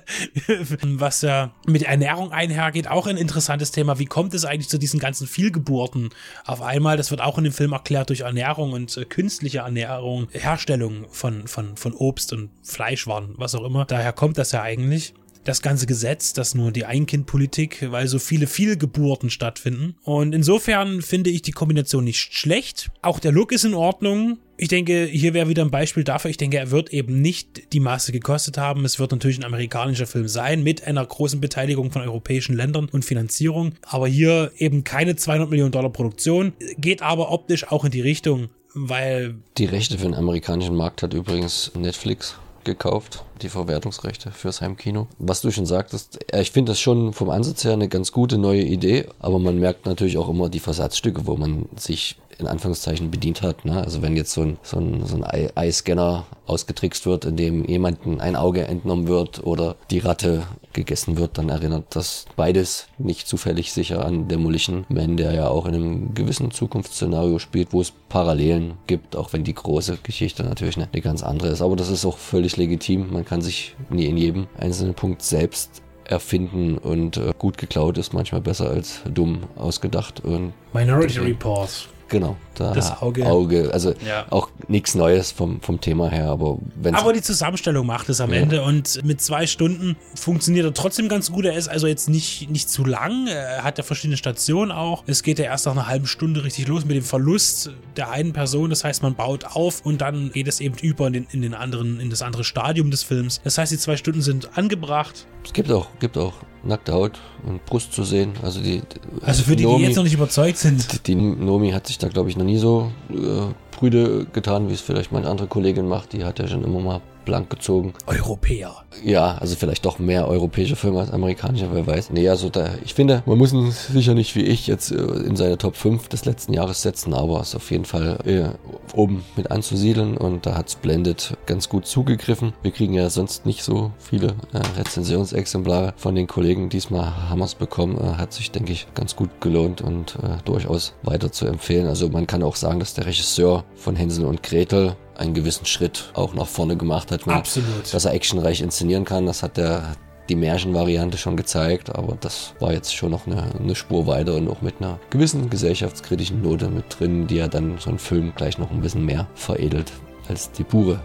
was 0.83 1.21
ja 1.21 1.51
mit 1.65 1.83
Ernährung 1.83 2.31
einhergeht, 2.31 2.87
auch 2.87 3.07
ein 3.07 3.17
interessantes 3.17 3.71
Thema. 3.71 3.99
Wie 3.99 4.05
kommt 4.05 4.33
es 4.33 4.45
eigentlich 4.45 4.69
zu 4.69 4.77
diesen 4.77 4.99
ganzen 4.99 5.27
Vielgeburten 5.27 6.09
auf 6.45 6.61
einmal? 6.61 6.97
Das 6.97 7.11
wird 7.11 7.21
auch 7.21 7.37
in 7.37 7.45
dem 7.45 7.53
Film 7.53 7.73
erklärt 7.73 8.09
durch 8.09 8.21
Ernährung 8.21 8.73
und 8.73 8.95
äh, 8.97 9.05
künstliche 9.05 9.59
Ernährung, 9.59 10.27
Herstellung 10.31 11.05
von, 11.09 11.47
von, 11.47 11.77
von 11.77 11.93
Obst 11.93 12.33
und 12.33 12.49
Fleischwaren, 12.63 13.33
was 13.37 13.55
auch 13.55 13.65
immer. 13.65 13.85
Daher 13.85 14.13
kommt 14.13 14.37
das 14.37 14.51
ja 14.51 14.61
eigentlich 14.61 15.13
das 15.49 15.61
ganze 15.61 15.87
Gesetz, 15.87 16.33
das 16.33 16.53
nur 16.53 16.71
die 16.71 16.85
Einkindpolitik, 16.85 17.91
weil 17.91 18.07
so 18.07 18.19
viele 18.19 18.47
Fehlgeburten 18.47 19.29
stattfinden. 19.29 19.95
Und 20.03 20.35
insofern 20.35 21.01
finde 21.01 21.31
ich 21.31 21.41
die 21.41 21.51
Kombination 21.51 22.03
nicht 22.03 22.33
schlecht. 22.33 22.91
Auch 23.01 23.19
der 23.19 23.31
Look 23.31 23.51
ist 23.51 23.65
in 23.65 23.73
Ordnung. 23.73 24.37
Ich 24.57 24.67
denke, 24.67 25.05
hier 25.05 25.33
wäre 25.33 25.49
wieder 25.49 25.63
ein 25.63 25.71
Beispiel 25.71 26.03
dafür. 26.03 26.29
Ich 26.29 26.37
denke, 26.37 26.57
er 26.57 26.69
wird 26.69 26.93
eben 26.93 27.21
nicht 27.21 27.73
die 27.73 27.79
Masse 27.79 28.11
gekostet 28.11 28.57
haben. 28.57 28.85
Es 28.85 28.99
wird 28.99 29.11
natürlich 29.11 29.39
ein 29.39 29.45
amerikanischer 29.45 30.05
Film 30.05 30.27
sein 30.27 30.63
mit 30.63 30.85
einer 30.85 31.05
großen 31.05 31.41
Beteiligung 31.41 31.91
von 31.91 32.03
europäischen 32.03 32.55
Ländern 32.55 32.87
und 32.89 33.03
Finanzierung. 33.03 33.73
Aber 33.81 34.07
hier 34.07 34.51
eben 34.57 34.83
keine 34.83 35.15
200 35.15 35.49
Millionen 35.49 35.71
Dollar 35.71 35.89
Produktion. 35.89 36.53
Geht 36.77 37.01
aber 37.01 37.31
optisch 37.31 37.71
auch 37.71 37.85
in 37.85 37.91
die 37.91 38.01
Richtung, 38.01 38.49
weil... 38.73 39.35
Die 39.57 39.65
Rechte 39.65 39.97
für 39.97 40.03
den 40.03 40.13
amerikanischen 40.13 40.75
Markt 40.75 41.01
hat 41.01 41.13
übrigens 41.13 41.71
Netflix 41.75 42.35
gekauft, 42.65 43.23
die 43.41 43.49
Verwertungsrechte 43.49 44.31
fürs 44.31 44.61
Heimkino. 44.61 45.07
Was 45.17 45.41
du 45.41 45.51
schon 45.51 45.65
sagtest, 45.65 46.19
ich 46.33 46.51
finde 46.51 46.71
das 46.71 46.79
schon 46.79 47.13
vom 47.13 47.29
Ansatz 47.29 47.63
her 47.63 47.73
eine 47.73 47.87
ganz 47.87 48.11
gute 48.11 48.37
neue 48.37 48.63
Idee, 48.63 49.07
aber 49.19 49.39
man 49.39 49.59
merkt 49.59 49.85
natürlich 49.85 50.17
auch 50.17 50.29
immer 50.29 50.49
die 50.49 50.59
Versatzstücke, 50.59 51.25
wo 51.25 51.35
man 51.35 51.67
sich 51.75 52.17
in 52.39 52.47
Anführungszeichen 52.47 53.11
bedient 53.11 53.41
hat. 53.41 53.65
Ne? 53.65 53.81
Also 53.81 54.01
wenn 54.01 54.15
jetzt 54.15 54.31
so 54.31 54.41
ein, 54.41 54.57
so 54.63 54.77
ein, 54.77 55.05
so 55.05 55.21
ein 55.21 55.23
Eye-Scanner 55.23 56.25
ausgetrickst 56.45 57.05
wird, 57.05 57.25
in 57.25 57.35
dem 57.35 57.65
jemanden 57.65 58.21
ein 58.21 58.35
Auge 58.35 58.65
entnommen 58.65 59.07
wird 59.07 59.43
oder 59.45 59.75
die 59.91 59.99
Ratte 59.99 60.43
gegessen 60.73 61.17
wird, 61.17 61.37
dann 61.37 61.49
erinnert 61.49 61.95
das 61.95 62.25
beides 62.35 62.87
nicht 62.97 63.27
zufällig 63.27 63.73
sicher 63.73 64.05
an 64.05 64.27
Demolition 64.27 64.85
Man, 64.89 65.17
der 65.17 65.33
ja 65.33 65.49
auch 65.49 65.65
in 65.65 65.75
einem 65.75 66.13
gewissen 66.13 66.51
Zukunftsszenario 66.51 67.39
spielt, 67.39 67.73
wo 67.73 67.81
es 67.81 67.91
Parallelen 68.07 68.75
gibt, 68.87 69.15
auch 69.15 69.33
wenn 69.33 69.43
die 69.43 69.53
große 69.53 69.99
Geschichte 70.01 70.43
natürlich 70.43 70.77
eine, 70.77 70.87
eine 70.91 71.01
ganz 71.01 71.23
andere 71.23 71.49
ist. 71.49 71.61
Aber 71.61 71.75
das 71.75 71.89
ist 71.89 72.05
auch 72.05 72.17
völlig 72.17 72.57
legitim. 72.57 73.11
Man 73.11 73.25
kann 73.25 73.41
sich 73.41 73.75
nie 73.89 74.05
in 74.05 74.17
jedem 74.17 74.47
einzelnen 74.57 74.93
Punkt 74.93 75.21
selbst 75.21 75.81
erfinden 76.05 76.77
und 76.77 77.17
äh, 77.17 77.33
gut 77.37 77.57
geklaut 77.57 77.97
ist 77.97 78.13
manchmal 78.13 78.41
besser 78.41 78.69
als 78.69 79.01
dumm 79.13 79.43
ausgedacht. 79.55 80.23
Und 80.23 80.53
Minority 80.73 81.19
Report. 81.19 81.89
Genau, 82.09 82.37
da 82.55 82.73
das 82.73 83.01
Auge. 83.01 83.25
Auge. 83.25 83.69
Also 83.71 83.93
ja. 84.05 84.25
auch 84.31 84.49
nichts 84.67 84.95
Neues 84.95 85.31
vom, 85.31 85.61
vom 85.61 85.79
Thema 85.79 86.09
her, 86.09 86.27
aber 86.27 86.57
wenn 86.75 86.95
Aber 86.95 87.13
die 87.13 87.21
Zusammenstellung 87.21 87.85
macht 87.85 88.09
es 88.09 88.19
am 88.19 88.33
ja. 88.33 88.39
Ende 88.39 88.63
und 88.63 89.03
mit 89.05 89.21
zwei 89.21 89.45
Stunden 89.45 89.95
funktioniert 90.15 90.65
er 90.65 90.73
trotzdem 90.73 91.07
ganz 91.07 91.31
gut. 91.31 91.45
Er 91.45 91.55
ist 91.55 91.67
also 91.67 91.85
jetzt 91.87 92.09
nicht, 92.09 92.49
nicht 92.49 92.69
zu 92.69 92.83
lang. 92.83 93.27
Er 93.27 93.63
hat 93.63 93.77
ja 93.77 93.83
verschiedene 93.83 94.17
Stationen 94.17 94.71
auch. 94.71 95.03
Es 95.05 95.21
geht 95.21 95.37
ja 95.37 95.45
erst 95.45 95.67
nach 95.67 95.73
einer 95.73 95.87
halben 95.87 96.07
Stunde 96.07 96.43
richtig 96.43 96.67
los 96.67 96.83
mit 96.83 96.97
dem 96.97 97.03
Verlust 97.03 97.71
der 97.95 98.09
einen 98.09 98.33
Person. 98.33 98.71
Das 98.71 98.83
heißt, 98.83 99.03
man 99.03 99.13
baut 99.13 99.45
auf 99.45 99.85
und 99.85 100.01
dann 100.01 100.31
geht 100.31 100.47
es 100.47 100.59
eben 100.59 100.75
über 100.81 101.07
in 101.07 101.13
den, 101.13 101.27
in 101.31 101.41
den 101.43 101.53
anderen, 101.53 101.99
in 101.99 102.09
das 102.09 102.23
andere 102.23 102.43
Stadium 102.43 102.89
des 102.89 103.03
Films. 103.03 103.39
Das 103.43 103.57
heißt, 103.57 103.71
die 103.71 103.77
zwei 103.77 103.97
Stunden 103.97 104.21
sind 104.21 104.57
angebracht. 104.57 105.27
Es 105.43 105.53
gibt 105.53 105.71
auch, 105.71 105.87
gibt 105.99 106.17
auch 106.17 106.33
nackte 106.63 106.93
Haut 106.93 107.19
und 107.45 107.65
Brust 107.65 107.93
zu 107.93 108.03
sehen. 108.03 108.33
Also 108.41 108.61
die 108.61 108.81
Also 109.21 109.43
für 109.43 109.55
die, 109.55 109.63
Nomi, 109.63 109.79
die 109.79 109.83
jetzt 109.85 109.95
noch 109.95 110.03
nicht 110.03 110.13
überzeugt 110.13 110.57
sind. 110.57 110.91
Die, 110.93 110.99
die 110.99 111.15
Nomi 111.15 111.71
hat 111.71 111.87
sich 111.87 111.97
da 111.97 112.07
glaube 112.07 112.29
ich 112.29 112.37
noch 112.37 112.45
nie 112.45 112.57
so 112.57 112.91
äh, 113.09 113.53
prüde 113.71 114.25
getan, 114.33 114.69
wie 114.69 114.73
es 114.73 114.81
vielleicht 114.81 115.11
meine 115.11 115.29
andere 115.29 115.47
Kollegin 115.47 115.87
macht. 115.87 116.13
Die 116.13 116.23
hat 116.23 116.39
ja 116.39 116.47
schon 116.47 116.63
immer 116.63 116.79
mal 116.79 117.01
blank 117.25 117.49
gezogen. 117.49 117.93
Europäer. 118.07 118.75
Ja, 119.03 119.37
also 119.39 119.55
vielleicht 119.55 119.85
doch 119.85 119.99
mehr 119.99 120.27
europäische 120.27 120.75
Filme 120.75 120.99
als 120.99 121.11
amerikanische, 121.11 121.69
wer 121.71 121.85
weiß. 121.85 122.09
Nee, 122.11 122.27
also 122.27 122.49
da, 122.49 122.69
ich 122.83 122.93
finde, 122.93 123.23
man 123.25 123.37
muss 123.37 123.53
ihn 123.53 123.71
sicher 123.71 124.13
nicht 124.13 124.35
wie 124.35 124.43
ich 124.43 124.67
jetzt 124.67 124.91
äh, 124.91 124.95
in 124.95 125.35
seine 125.35 125.57
Top 125.57 125.75
5 125.75 126.07
des 126.09 126.25
letzten 126.25 126.53
Jahres 126.53 126.81
setzen, 126.81 127.13
aber 127.13 127.41
ist 127.41 127.55
auf 127.55 127.69
jeden 127.71 127.85
Fall 127.85 128.17
äh, 128.25 128.97
oben 128.97 129.23
mit 129.35 129.51
anzusiedeln 129.51 130.17
und 130.17 130.45
da 130.45 130.55
hat 130.55 130.71
Splendid 130.71 131.37
ganz 131.45 131.69
gut 131.69 131.85
zugegriffen. 131.85 132.53
Wir 132.61 132.71
kriegen 132.71 132.93
ja 132.93 133.09
sonst 133.09 133.45
nicht 133.45 133.63
so 133.63 133.91
viele 133.99 134.35
äh, 134.53 134.79
Rezensionsexemplare 134.79 135.93
von 135.97 136.15
den 136.15 136.27
Kollegen. 136.27 136.69
Diesmal 136.69 137.29
haben 137.29 137.39
wir 137.39 137.45
es 137.45 137.55
bekommen. 137.55 137.97
Äh, 137.97 138.17
hat 138.17 138.33
sich, 138.33 138.51
denke 138.51 138.71
ich, 138.71 138.87
ganz 138.95 139.15
gut 139.15 139.29
gelohnt 139.41 139.81
und 139.81 140.15
äh, 140.23 140.37
durchaus 140.45 140.93
weiter 141.03 141.31
zu 141.31 141.45
empfehlen. 141.45 141.87
Also 141.87 142.09
man 142.09 142.27
kann 142.27 142.43
auch 142.43 142.55
sagen, 142.55 142.79
dass 142.79 142.93
der 142.93 143.05
Regisseur 143.05 143.63
von 143.75 143.95
Hänsel 143.95 144.25
und 144.25 144.43
Gretel 144.43 144.95
einen 145.19 145.33
gewissen 145.33 145.65
Schritt 145.65 146.11
auch 146.13 146.33
nach 146.33 146.47
vorne 146.47 146.77
gemacht 146.77 147.11
hat. 147.11 147.27
Absolut. 147.27 147.93
Dass 147.93 148.05
er 148.05 148.13
actionreich 148.13 148.61
inszenieren 148.61 149.05
kann, 149.05 149.25
das 149.25 149.43
hat 149.43 149.57
der 149.57 149.95
die 150.29 150.35
Märchenvariante 150.35 151.17
schon 151.17 151.35
gezeigt, 151.35 151.93
aber 151.95 152.15
das 152.19 152.53
war 152.59 152.71
jetzt 152.71 152.95
schon 152.95 153.09
noch 153.09 153.25
eine, 153.25 153.43
eine, 153.59 153.75
Spur 153.75 154.05
weiter 154.05 154.35
und 154.35 154.47
auch 154.47 154.61
mit 154.61 154.75
einer 154.79 154.99
gewissen 155.09 155.49
gesellschaftskritischen 155.49 156.43
Note 156.43 156.69
mit 156.69 156.85
drin, 156.99 157.25
die 157.25 157.37
ja 157.37 157.47
dann 157.47 157.79
so 157.79 157.89
einen 157.89 157.97
Film 157.97 158.33
gleich 158.35 158.59
noch 158.59 158.69
ein 158.69 158.81
bisschen 158.81 159.05
mehr 159.05 159.27
veredelt 159.33 159.91
als 160.27 160.51
die 160.51 160.63
pure 160.63 161.01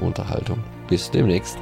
Unterhaltung. 0.00 0.62
Bis 0.88 1.10
demnächst. 1.10 1.58